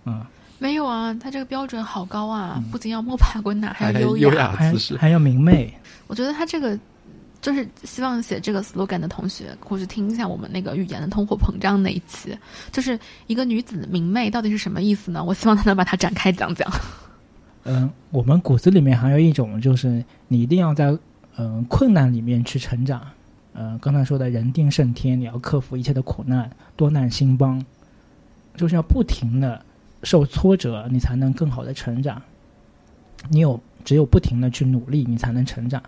[0.05, 0.25] 嗯，
[0.59, 5.69] 没有啊，他这个标准好高啊，不仅要摸爬滚打，还要优雅姿势，还要明媚。
[6.07, 6.79] 我觉得他这个
[7.41, 12.33] 就是希望写这个 slogan 的同学，或者听一下我们那个语言的通货膨胀那一期，
[12.71, 15.21] 就是一个女子明媚到底是什么意思呢？
[15.21, 16.65] 我希望他能把它展开讲讲。
[17.65, 20.97] 嗯，我们骨子里面还有一种，就是你一定要在。
[21.37, 23.01] 嗯，困难里面去成长。
[23.53, 27.63] 嗯，刚才说的人定胜天，你要克服一切的苦难，多难兴邦，
[28.55, 29.63] 就是要不停的
[30.03, 32.21] 受挫折，你才能更好的成长。
[33.29, 35.81] 你有只有不停的去努力，你才能成长。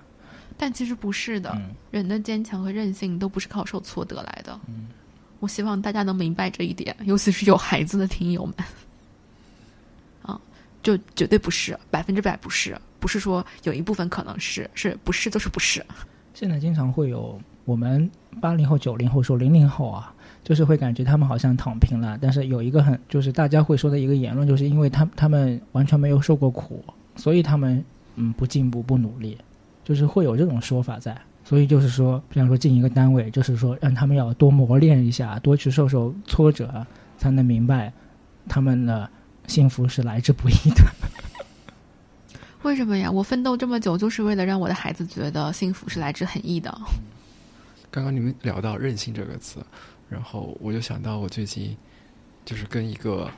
[0.58, 1.56] 但其实不是的，
[1.92, 4.60] 人的坚强和韧性都不是靠受挫得来的。
[4.68, 4.88] 嗯，
[5.40, 8.56] 我希望大家能明白这一点，尤其是有孩子的听友们。
[10.24, 10.42] 啊，
[10.82, 12.76] 就绝对不是，百分之百不是。
[13.00, 15.86] 不是说有一部分可能是，是不是就是不是？
[16.34, 22.18] 现在经常会有我们八零后、九零后说零零后啊，就是会感觉他们好像躺平了。
[22.22, 26.84] 但是有一个很，就是大家会说的一个言论，就是因为他他们完全没有受过苦，
[27.16, 27.84] 所以他们
[28.16, 29.38] 嗯不进步、不努力，
[29.84, 31.18] 就是会有这种说法在。
[31.44, 36.86] 所以就是说，比方说进一个单位，就是说让他们要多磨练一下，多去受受挫折，
[37.18, 37.92] 才能明白
[38.48, 39.10] 他们的
[39.48, 40.84] 幸福是来之不易的。
[42.64, 43.10] 为什么呀？
[43.10, 46.78] 我奋斗这么久，就是为了让我的孩子觉得幸福是来之很易的。
[47.90, 49.66] 刚刚你们聊到“任性”这个词，
[50.10, 51.76] 然后我就想到我最近
[52.46, 53.32] 就是跟一个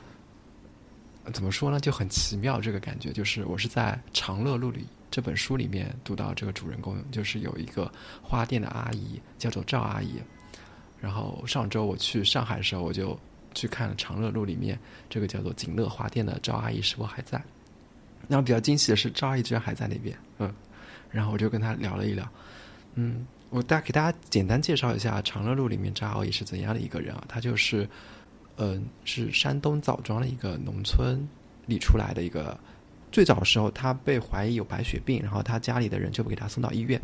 [1.32, 7.90] 怎么说呢，就很奇妙这个感觉，就是我是在《长乐路》里这本书里面读到这个主人公，就是有一个
[8.22, 10.20] 花店的阿姨叫做赵阿姨。
[11.00, 13.18] 然后上周我去上海的时候，我就
[13.54, 17.42] 去看《长乐路》里面这个叫做锦乐花店的赵阿姨是否还在。
[18.28, 20.54] 然后比较惊喜的是，赵阿姨居然还在那边，嗯，
[21.10, 22.26] 然后我就跟她聊了一聊，
[22.94, 27.24] 嗯，我大给大家简单介绍一下长乐路里面赵阿姨是怎样的一个人啊？
[27.28, 27.88] 她就是，
[28.56, 31.18] 嗯，是山东枣庄的一个农村
[31.66, 32.58] 里出来的一个，
[33.10, 37.00] 最早的时候她被怀疑有白血病，然后她家里的人就不给她送到医院，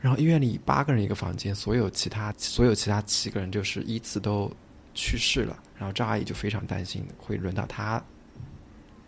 [0.00, 4.50] 然后医院里八个人一个房间，所有其他所有其他七个人就是依次都
[4.92, 8.02] 去世了，然后赵阿姨就非常担心会轮到她。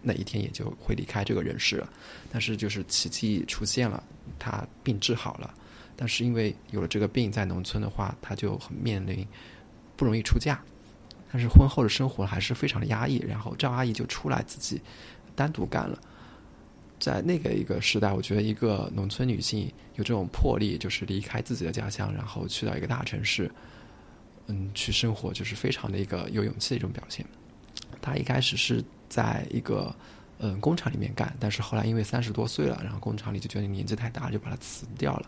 [0.05, 1.89] 那一天也就会离开这个人世了，
[2.31, 4.03] 但是就是奇迹出现了，
[4.39, 5.53] 他病治好了，
[5.97, 9.27] 但是因为有了这个病，在农村的话，他就很面临
[9.97, 10.63] 不容易出嫁，
[11.33, 13.25] 但是婚后的生活还是非常的压抑。
[13.27, 14.81] 然后赵阿姨就出来自己
[15.35, 15.99] 单独干了。
[17.01, 23.51] 在那个一个时代，我觉得一个农村女性有这种魄力，就是离开自己的家乡，然后去到一个大城市，
[24.47, 27.27] 嗯，去生活，就是非常的一个有勇气的一种表现。
[28.01, 29.95] 他一开始是在一个
[30.39, 35.27] 嗯工厂里面干，但是后来因为三十多岁了，然后工厂里就觉得年纪太大，就把他辞掉了。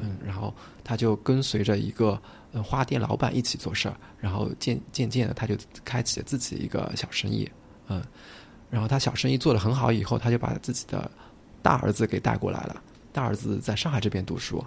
[0.00, 2.20] 嗯，然后他就跟随着一个
[2.52, 7.50] 嗯花店老板一起做事儿，然后渐渐渐的，他就开启了自己一个小生意。
[7.88, 8.02] 嗯。
[8.68, 11.08] 然后他小生意做得很好，以后他就把自己的
[11.62, 12.82] 大儿子给带过来了。
[13.12, 14.62] 大儿子在上海这边读书，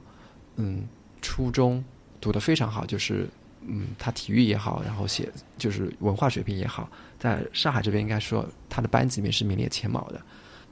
[0.56, 0.88] 嗯，
[1.22, 1.84] 初中
[2.22, 3.28] 读得非常好，就是
[3.62, 10.20] 嗯，他体育也好，然后写就是文化水平也好，在上海这边应该说他的班级里面是名列前茅的。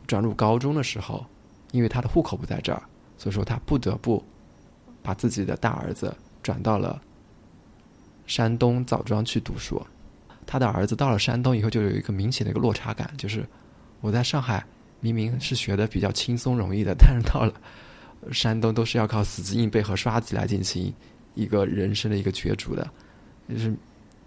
[0.08, 1.26] 转入高中的时候，
[1.72, 2.82] 因为他的户口不在这儿，
[3.18, 4.24] 所以说他不得不
[5.04, 7.02] 把自己的大儿子转到了
[8.26, 9.86] 山东枣庄去读书。
[10.46, 13.46] 他的儿子到了山东以后，就有一个明显的一个落差感，就是
[14.00, 14.66] 我在上海
[15.02, 17.54] 明明是学的比较轻松容易的，但是到了
[18.32, 20.94] 山东都是要靠死记硬背和刷题来进行
[21.36, 22.90] 一个人生的一个角逐的，
[23.50, 23.76] 就是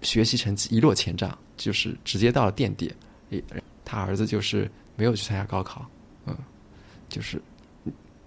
[0.02, 2.92] 学习成绩一落千丈，就是直接到了垫底。
[3.84, 5.84] 他儿子就是没有去参加高考，
[6.26, 6.36] 嗯，
[7.08, 7.40] 就是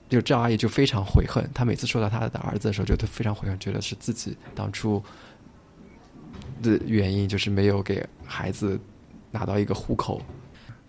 [0.09, 5.01] 就赵阿姨就非常悔恨，她每次说到她的儿子的时候，就都非常悔恨，觉得是自己当初。
[6.61, 8.79] 的原因就是没有给孩子
[9.31, 10.21] 拿到一个户口。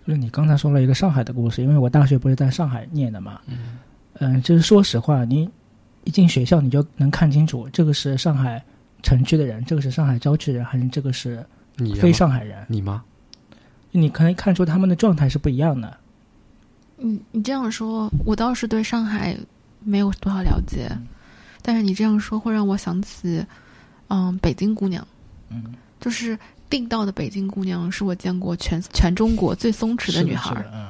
[0.07, 3.41] 就是你刚才说了一个上海的故事，因为我大学不是在上海念的嘛。
[3.47, 3.79] 嗯。
[4.15, 5.51] 嗯，就是说实话，你
[6.05, 8.65] 一进学校你就能看清楚，这个是上海
[9.05, 11.47] 城区的人，这个是上海郊区的人，还是这个是
[12.01, 12.65] 非上海人？
[12.69, 13.05] 你吗？
[13.93, 15.97] 你可以看出他们的状态是不一样的。
[16.97, 19.37] 你你这样说，我倒是对上海
[19.81, 20.91] 没有多少了解，
[21.61, 23.45] 但是你这样说会让我想起，
[24.09, 25.07] 嗯，北京姑娘。
[25.51, 26.37] 嗯，就是
[26.71, 30.65] 定到的北京姑娘，是我见过全全中国最松弛的女孩。
[30.73, 30.89] 嗯，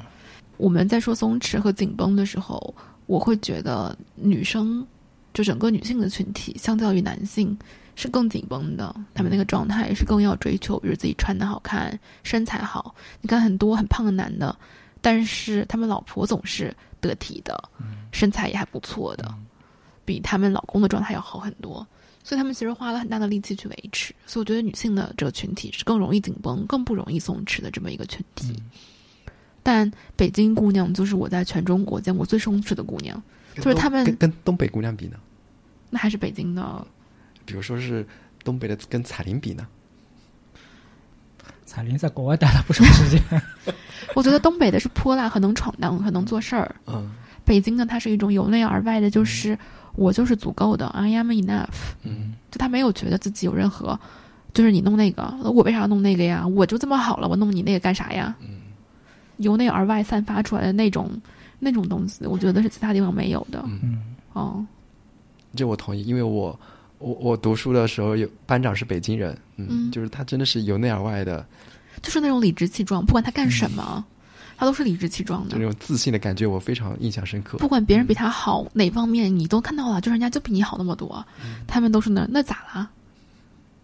[0.57, 2.75] 我们在说松弛和紧绷的时候，
[3.07, 4.87] 我会觉得女生，
[5.35, 7.59] 就整个女性的群体，相较于男性
[7.97, 8.95] 是更紧绷的。
[9.15, 12.95] 他们那个状态是更要追求，比如自己穿的好看，身材好。
[13.21, 14.57] 你看很多很胖的男的，
[15.01, 17.63] 但是他们老婆总是得体的，
[18.13, 19.35] 身材也还不错的，
[20.05, 21.87] 比他们老公的状态要好很多。
[22.23, 28.55] 所以他们其实花了很大的力气去维持，所以我觉得女性的这个群体是更容易紧绷、更不容易松弛的这么一个群体。
[29.63, 33.23] 但北京姑娘就是我在全中国见过最松弛的姑娘，
[33.57, 35.19] 就是他们跟东北姑娘比呢？
[35.91, 36.87] 那还是北京的。
[37.45, 38.07] 比如说是
[38.43, 39.67] 东北的跟彩铃比呢？
[41.65, 43.21] 彩铃在国外待了不少时间。
[44.15, 46.75] 我觉得东北的是泼辣和能闯荡和能做事儿。
[46.87, 47.11] 嗯。
[47.45, 49.59] 北京呢，它是一种由内而外的，就是。
[49.97, 51.95] 我就是足够的，I am enough。
[52.03, 53.97] 嗯，就他没有觉得自己有任何，
[54.53, 56.45] 就是你弄那个，我为啥要弄那个呀？
[56.45, 58.35] 我就这么好了，我弄你那个干啥呀？
[58.41, 58.63] 嗯，
[59.37, 61.13] 由内而外散发出来的那种
[61.61, 63.63] 那种东西，我觉得是其他地方没有的。
[63.69, 64.67] 嗯，哦，
[65.55, 66.59] 这我同意，因为我
[67.05, 71.47] 我我读书的时候有班长是北京人，嗯，就是他真的是由内而外的，
[72.01, 74.05] 就是那种理直气壮，不管他干什么。
[74.57, 77.59] 他都是理直气壮的，那种自信的感觉，我非常印象深刻。
[77.59, 81.27] 不管别人比他好哪方面，你都看到了，就是人家就比你好那么多，
[81.67, 82.89] 他们都是那那咋啦？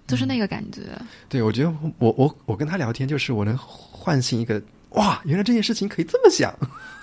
[0.06, 0.82] 就是那个感觉。
[1.28, 6.52] 对，我觉得我我我跟他聊天，就是我能唤醒一个哇，原来这件事情可以这么想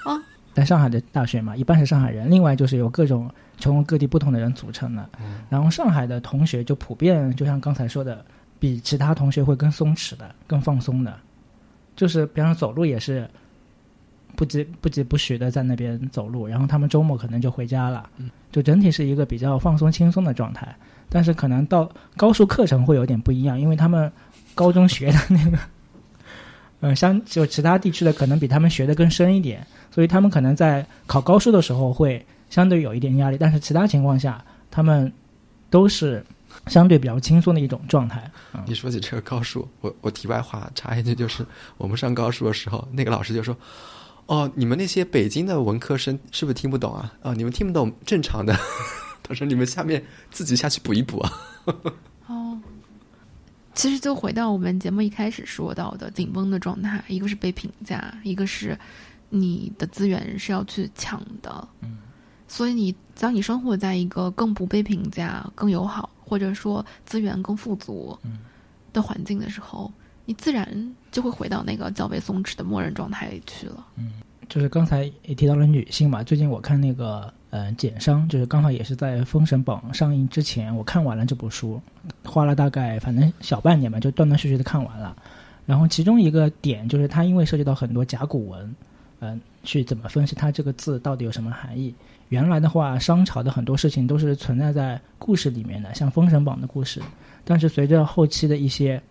[0.06, 0.16] 啊！
[0.54, 5.10] 在上海的大学嘛，一半是上海人，另外就是有各种全国各地不同的人组成的。
[5.50, 8.26] 然后上海的同学就普遍，就像刚才说的，
[8.60, 11.16] 比其他同学会更松弛的、更放松的，
[11.96, 13.30] 就是比方说走路也是。
[14.36, 18.08] 不急不急不徐的在那边走路，然后他们周末可能就回家了，
[18.52, 20.76] 就整体是一个比较放松轻松的状态。
[21.10, 24.12] 但是可能到高数课程会有点不一样，因为他们
[24.54, 25.58] 高中学的那个，
[26.82, 33.38] 嗯， 相就其他地区的可能比他们学的更深一点，所以他们可能在考高数的时候会相对有一点压力。
[33.38, 35.12] 但是其他情况下，他们
[35.70, 36.26] 都是
[36.68, 38.30] 相对比较轻松的一种状态。
[38.66, 41.46] 你说起这个高数，我我题外话插一句，就是
[41.78, 43.56] 我们上高数的时候，那个老师就说。
[44.28, 47.14] 哦，你们那些北京的文科生是不是听不懂啊？
[47.22, 48.54] 哦，你们听不懂正常的。
[49.24, 51.32] 他说：“你们下面自己下去补一补啊。”
[52.28, 52.60] 哦，
[53.74, 58.78] 其实就回到我们节目一开始说到的紧绷的状态，一个是被评价，一个是
[59.30, 61.66] 你的资源是要去抢的。
[61.80, 61.98] 嗯，
[62.48, 68.18] 所以你当你生活在一个更不被评价、更友好，或者说资源更富足
[68.92, 69.92] 的环境的时候。
[70.30, 70.68] 你自然
[71.10, 73.88] 就会回到那个较为松弛的默认状态里去了。
[73.96, 74.12] 嗯，
[74.50, 81.82] 就是刚才也提到了女性嘛，最近我看那个呃呃简商，就是刚好也是在《封神榜》上映之前，我看完了这部书，
[82.26, 85.16] 花了大概反正小半年吧，就断断续续的看完了。
[85.66, 88.76] 然后其中一个点就是它因为涉及到很多甲骨文，
[89.20, 91.96] 嗯、去怎么分析它这个字到底有什么含义。
[92.30, 97.02] 原来的话，商朝的很多事情都是存在在故事里面的，像《封神榜》的故事。
[97.44, 99.02] 但是随着后期的一些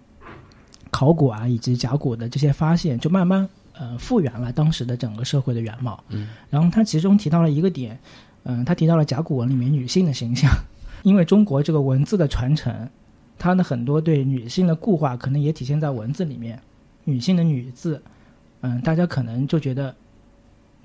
[0.90, 6.02] 考古啊，以及甲骨的这些发现，就慢慢呃复原了当时的整个社会的原貌。
[6.08, 7.98] 嗯，然后他其中提到了一个点，
[8.44, 10.50] 嗯、他提到了甲骨文里面女性的形象，
[11.02, 12.88] 因为中国这个文字的传承，
[13.38, 16.60] 它的很多对女性的固化，可能也体现在文字里面。
[17.04, 18.02] 女性的“女”字，
[18.62, 19.94] 嗯，大家可能就觉得，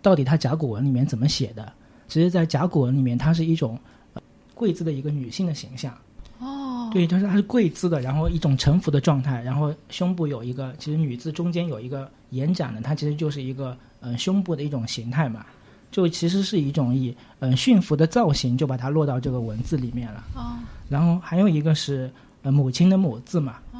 [0.02, 1.74] 到底它甲骨文里面怎么写的？
[2.12, 3.80] 其实，在甲骨文里面，它是一种
[4.16, 4.22] 呃
[4.54, 5.98] 跪姿的一个女性的形象。
[6.40, 15.46] 哦，对，就是它是跪姿的，然后一种臣服的状态，然后胸部有一个，其实女字中间有一个延展的，它其实就是一个嗯、呃胸部的一种形态嘛，
[15.90, 20.22] 就其实是一种以嗯、呃驯服的造型就把它落到这个文字里面了。
[20.36, 20.60] 哦，
[20.90, 23.80] 然后还有一个是呃母亲的母字嘛，哦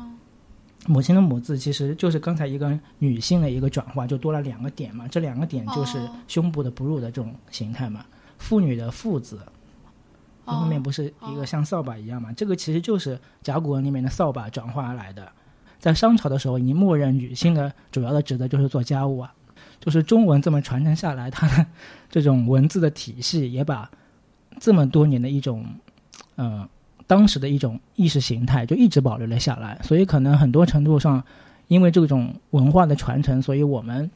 [0.88, 8.04] 母亲的母字其实就是刚才一个女性的一个转化，就多了两个点嘛，这两个点就是哦胸部的哺乳的这种形态嘛，
[8.42, 9.40] 妇女的妇字。
[10.46, 12.34] 哦后面不是一个像扫把一样嘛？
[12.34, 15.32] 这个其实就是甲骨文里面的扫把转化而来的。
[15.80, 19.34] 在商朝的时候，已经默认女性的主要的职责就是做家务啊，
[19.80, 21.66] 就是中文这么传承下来，它的
[22.10, 23.90] 这种文字的体系也把
[24.60, 25.64] 这么多年的一种，
[26.36, 26.68] 呃，
[27.08, 29.80] 当时的一种意识形态就一直保留了下来。
[29.84, 31.24] 所以可能很多程度上，
[31.68, 34.10] 因为这种文化的传承，所以我们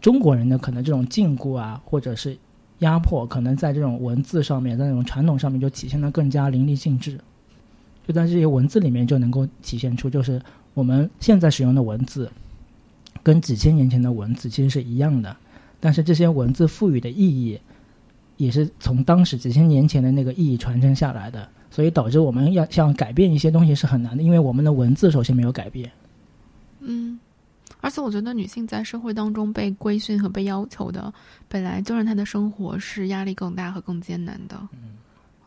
[0.00, 2.38] 中国人的可能这种禁锢啊，或者是
[2.80, 7.18] 压迫，可能在这种文字上面，在那种传统上面就体现的更加淋漓尽致。
[8.06, 10.40] 就在这些文字里面就能够体现出，就是
[10.74, 12.30] 我们现在使用的文字，
[13.22, 15.36] 跟几千年前的文字其实是一样的，
[15.78, 17.60] 但是这些文字赋予的意义，
[18.36, 25.90] 也是从当时几千年前的那个意义传承下来的，所以导致我们要想改变一些东西是很难的，因为我们的文字首先没有改变。
[26.80, 27.18] 嗯，
[27.80, 31.12] 而且我觉得女性在社会当中被规训和被要求的，
[31.48, 34.60] 本来就让她的生活是压力更大和更艰难的。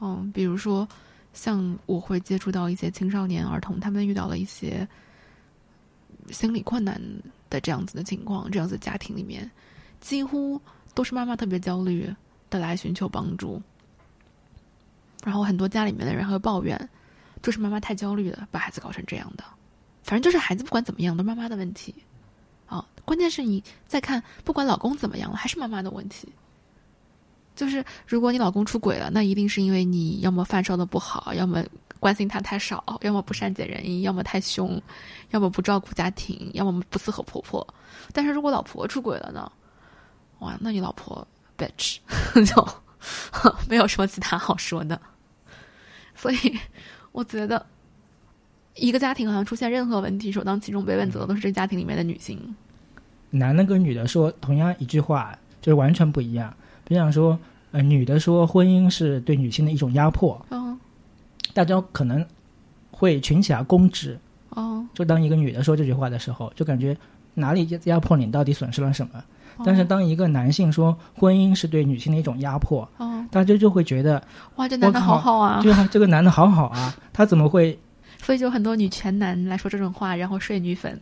[0.02, 0.88] 嗯，比如说，
[1.34, 4.88] 像我会接触到一些青少年儿童，他们遇到了一些
[6.30, 7.02] 心理困难
[7.50, 9.50] 的这样子的情况，这样子家庭里面，
[10.02, 10.60] 几乎
[10.94, 12.12] 都是妈妈特别焦虑
[12.50, 13.62] 的来寻求帮助，
[15.24, 16.90] 然后很多家里面的人还会抱怨，
[17.42, 19.44] 就是妈妈太焦虑了，把孩子搞成这样的。
[20.04, 21.96] 反正就是孩子不管怎么样都是妈妈的问题，
[22.66, 26.28] 啊，关键是你再看，不管老公怎么样了，还是妈妈的问题。
[27.56, 31.64] 就是如果你老公出轨了，那一定是因为你要么饭烧的不好，要么
[32.00, 34.82] 关心他太少，要么不善解人意，要么太凶，
[35.30, 37.66] 要么不照顾家庭，要么不伺候婆婆。
[38.12, 39.52] 但是如果老婆出轨了呢？
[40.40, 42.00] 哇，那你老婆 bitch
[42.44, 42.68] 就
[43.70, 45.00] 没有什么其他好说的。
[46.16, 46.60] 所以
[47.12, 47.64] 我觉得，
[48.76, 52.40] 一个家庭好像出现任何问题，首当其冲被问责的都是这家庭里面的女性。
[53.30, 56.54] 男的跟女的说同样一句话，就是完全不一样。
[56.86, 57.38] 比方说，
[57.72, 60.78] 呃，女的说婚姻是对女性的一种压迫，嗯
[61.54, 62.26] 大家可能
[62.92, 64.20] 会群起而攻之。
[64.50, 66.96] 哦，就当一个女的说这句话的时候，就感觉
[67.34, 69.24] 哪里压迫你，到底损失了什么？
[69.64, 74.22] 但是当一个男性说婚姻是对女性的一种压迫，哦，大家就会觉得，
[74.56, 75.60] 哇，这男的好好啊！
[75.62, 77.78] 对啊，这个男的好好啊，他怎么会
[78.24, 81.00] 所以就很多女权男来说这种话，然后睡女粉。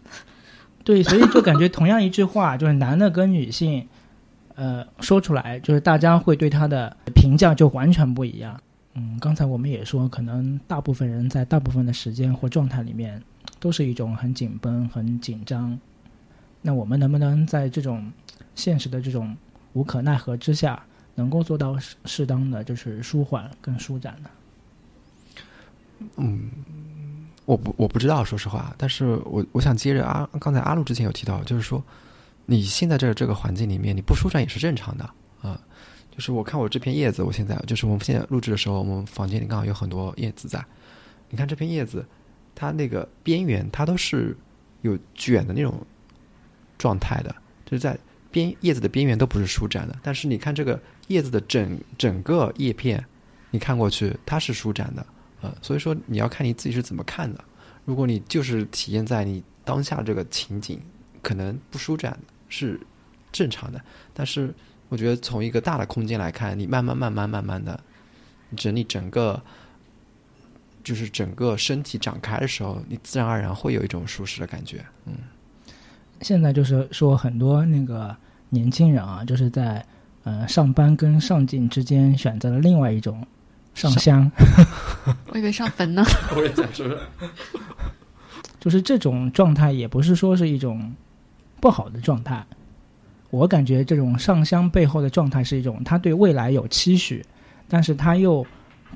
[0.84, 1.04] 对？
[1.04, 3.88] 所以就感觉同样一句话，就是男的跟女性，
[4.56, 8.60] 呃，说出来，就是大家会对他的评价就完全不一样。
[8.96, 13.22] 嗯，刚才我们也说，可能大部分人在大部分的时间或状态里面，
[13.60, 15.80] 都是一种很紧绷、很紧张。
[16.62, 18.12] 那我们能不能在这种
[18.56, 19.38] 现实的这种
[19.74, 20.84] 无可奈何之下，
[21.16, 24.30] 能够做到适适当的就是舒缓跟舒展呢？
[27.46, 31.84] 我不我不知道，说实话，但是我我想接着阿刚才阿路之前有提到，就是说
[32.46, 35.04] 你现在这这个环境里面，你不舒展也是正常的
[35.42, 35.60] 啊。
[36.12, 40.64] 就是我看我这片叶子，我现在就是我们现在录制的时候，我们房间里刚好有很多叶子在。
[41.30, 42.06] 你看这片叶子，
[42.54, 44.38] 它那个边缘它都是
[44.82, 45.74] 有卷的那种
[46.78, 47.34] 状态的，
[47.66, 47.98] 就是在
[48.30, 49.98] 边叶子的边缘都不是舒展的。
[50.04, 53.04] 但是你看这个叶子的整整个叶片，
[53.50, 55.06] 你看过去它是舒展的。
[55.42, 57.44] 呃，所以说你要看你自己是怎么看的。
[57.86, 60.80] 如果你就是体验在你当下这个情景，
[61.22, 62.18] 可能不舒展
[62.48, 62.80] 是
[63.32, 63.82] 正常的。
[64.14, 64.54] 但是
[64.90, 67.80] 我觉得从一个大的空间来看，你慢慢慢慢慢慢的
[68.56, 69.42] 整理整个，
[70.84, 74.86] 就是整个身体展开的时候，你自然而然会有一种舒适的感觉。
[75.06, 75.14] 嗯
[76.22, 78.16] 现在就是说很多那个
[78.50, 79.84] 年轻人啊，就是在
[80.24, 83.26] 呃上班跟上进之间选择了另外一种
[83.74, 84.32] 上香，
[85.28, 86.04] 我以为上坟呢。
[86.36, 86.98] 我也想说，
[88.60, 90.94] 就是这种状态也不是说是一种
[91.60, 92.46] 不好的状态。
[93.30, 97.26] 我感觉这种上香背后的状态是一种他对未来有期许，
[97.70, 98.46] 但是他又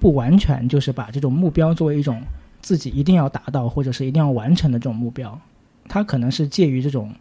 [0.01, 2.21] 不完全就是把这种目标作为一种
[2.61, 5.39] 自己一定要达到或者是一定要完成的这种目标，
[5.87, 7.15] 他可能是介于这种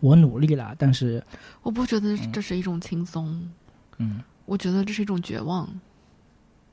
[0.00, 1.24] 我努力了，但是
[1.62, 3.48] 我不觉得这是一种轻松，
[3.98, 5.68] 嗯我觉得这是一种绝望。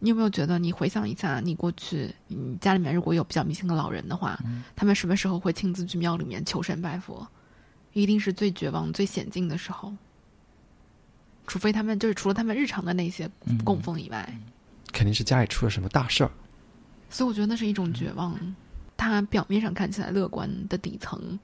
[0.04, 4.38] 你有没有觉得，你回想一下，你过去，你家里面如果有比较迷信的老人的话，
[4.76, 7.26] 他们什么时候会亲自去庙里面求神拜佛？
[7.94, 9.94] 一定是最绝望、最险境的时候。
[11.48, 14.38] 除非他们就是除了他们日常的那些嗯供奉以外，
[14.92, 16.32] 肯定是家里出了什么大事儿。
[17.10, 18.38] 所以我觉得那是一种绝望。
[18.98, 21.40] 它表面上看起来乐观的底层，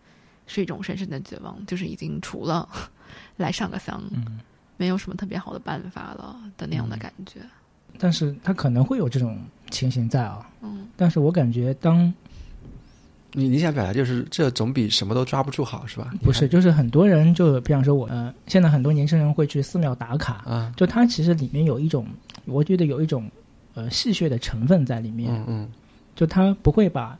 [0.47, 2.67] 是一种深深的绝望，就是已经除了
[3.37, 4.39] 来上个香，嗯，
[4.75, 7.39] 没有什么特别好的办法了的那样的感觉。
[7.97, 9.37] 但是他可能会有这种
[9.69, 12.13] 情形在啊，嗯，但是我感觉当
[13.33, 16.11] 你你想表达就是这总比什么都抓不住好，是吧？
[16.21, 22.05] 不是，就是很多人就比方说我，呃，现在很多年轻人会去寺庙打卡，啊，就它其实里面有一种，
[22.45, 23.29] 我觉得有一种
[23.73, 25.69] 呃戏谑的成分在里面，嗯嗯。
[26.15, 27.17] 就他不会把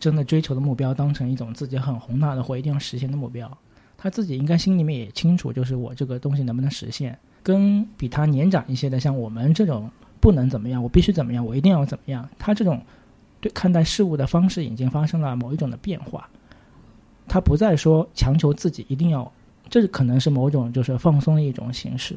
[0.00, 3.48] 真的追求的目标当成一种自己很宏大的或一定要实现的目标，
[3.96, 7.16] 他自己应该心里面也清楚，就是我这个东西能不能实现。
[7.44, 9.88] 跟比他年长一些的，像我们这种
[10.22, 12.80] 不能怎么样，我必须怎么样，我一定要怎么样，他这种
[13.40, 16.28] 对看待事物的方式已经发生了某一种的变化，
[17.26, 19.30] 他不再说强求自己一定要，
[19.68, 22.16] 这可能是某种就是放松的一种形式。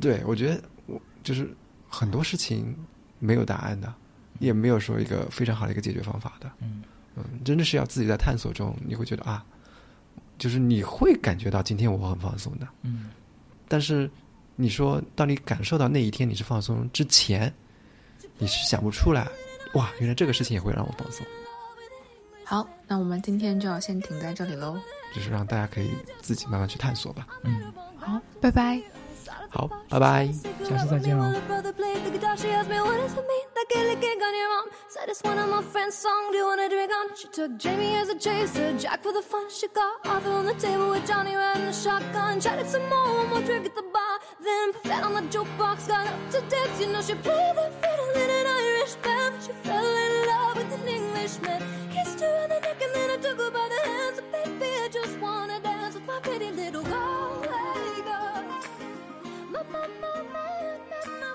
[0.00, 1.48] 对，我觉得我就是
[1.88, 2.74] 很多事情
[3.20, 3.94] 没有答案的，
[4.40, 6.50] 也没有说一个非常好的一个解决方法的。
[6.60, 6.82] 嗯
[7.16, 9.44] 嗯，真的是要自己在探索中，你会觉得啊，
[10.38, 13.10] 就是你会感觉到今天我很放松的，嗯
[13.68, 14.10] 但是
[14.60, 17.52] 你说当你感受到那一天你是放松之前，
[18.38, 19.26] 你是想不出来，
[19.74, 21.26] 哇，原来这个事情也会让我放松，
[22.44, 24.78] 好，那我们今天就要先停在这里喽。
[25.14, 25.90] 就是让大家可以
[26.20, 27.26] 自己慢慢去探索吧。
[27.42, 28.80] 嗯，好，拜拜。
[29.50, 30.28] 好，拜拜，
[30.64, 31.32] 下次再见喽。
[34.88, 37.14] Say this one of my friend's song, do you wanna drink on?
[37.14, 39.48] She took Jamie as a chaser, Jack for the fun.
[39.48, 42.40] She got Arthur on the table with Johnny and a shotgun.
[42.40, 44.18] Chatted some more, one more drink at the bar.
[44.42, 44.72] Then
[45.04, 46.80] on the jukebox, got up to dance.
[46.80, 50.56] You know she played the fiddle in an Irish band, but she fell in love
[50.56, 51.62] with an Englishman.
[51.92, 54.20] Kissed her on the neck and then I took her by the hands.
[54.32, 57.39] Baby, I just wanna dance with my pretty little girl
[59.72, 61.29] my, my, my, my.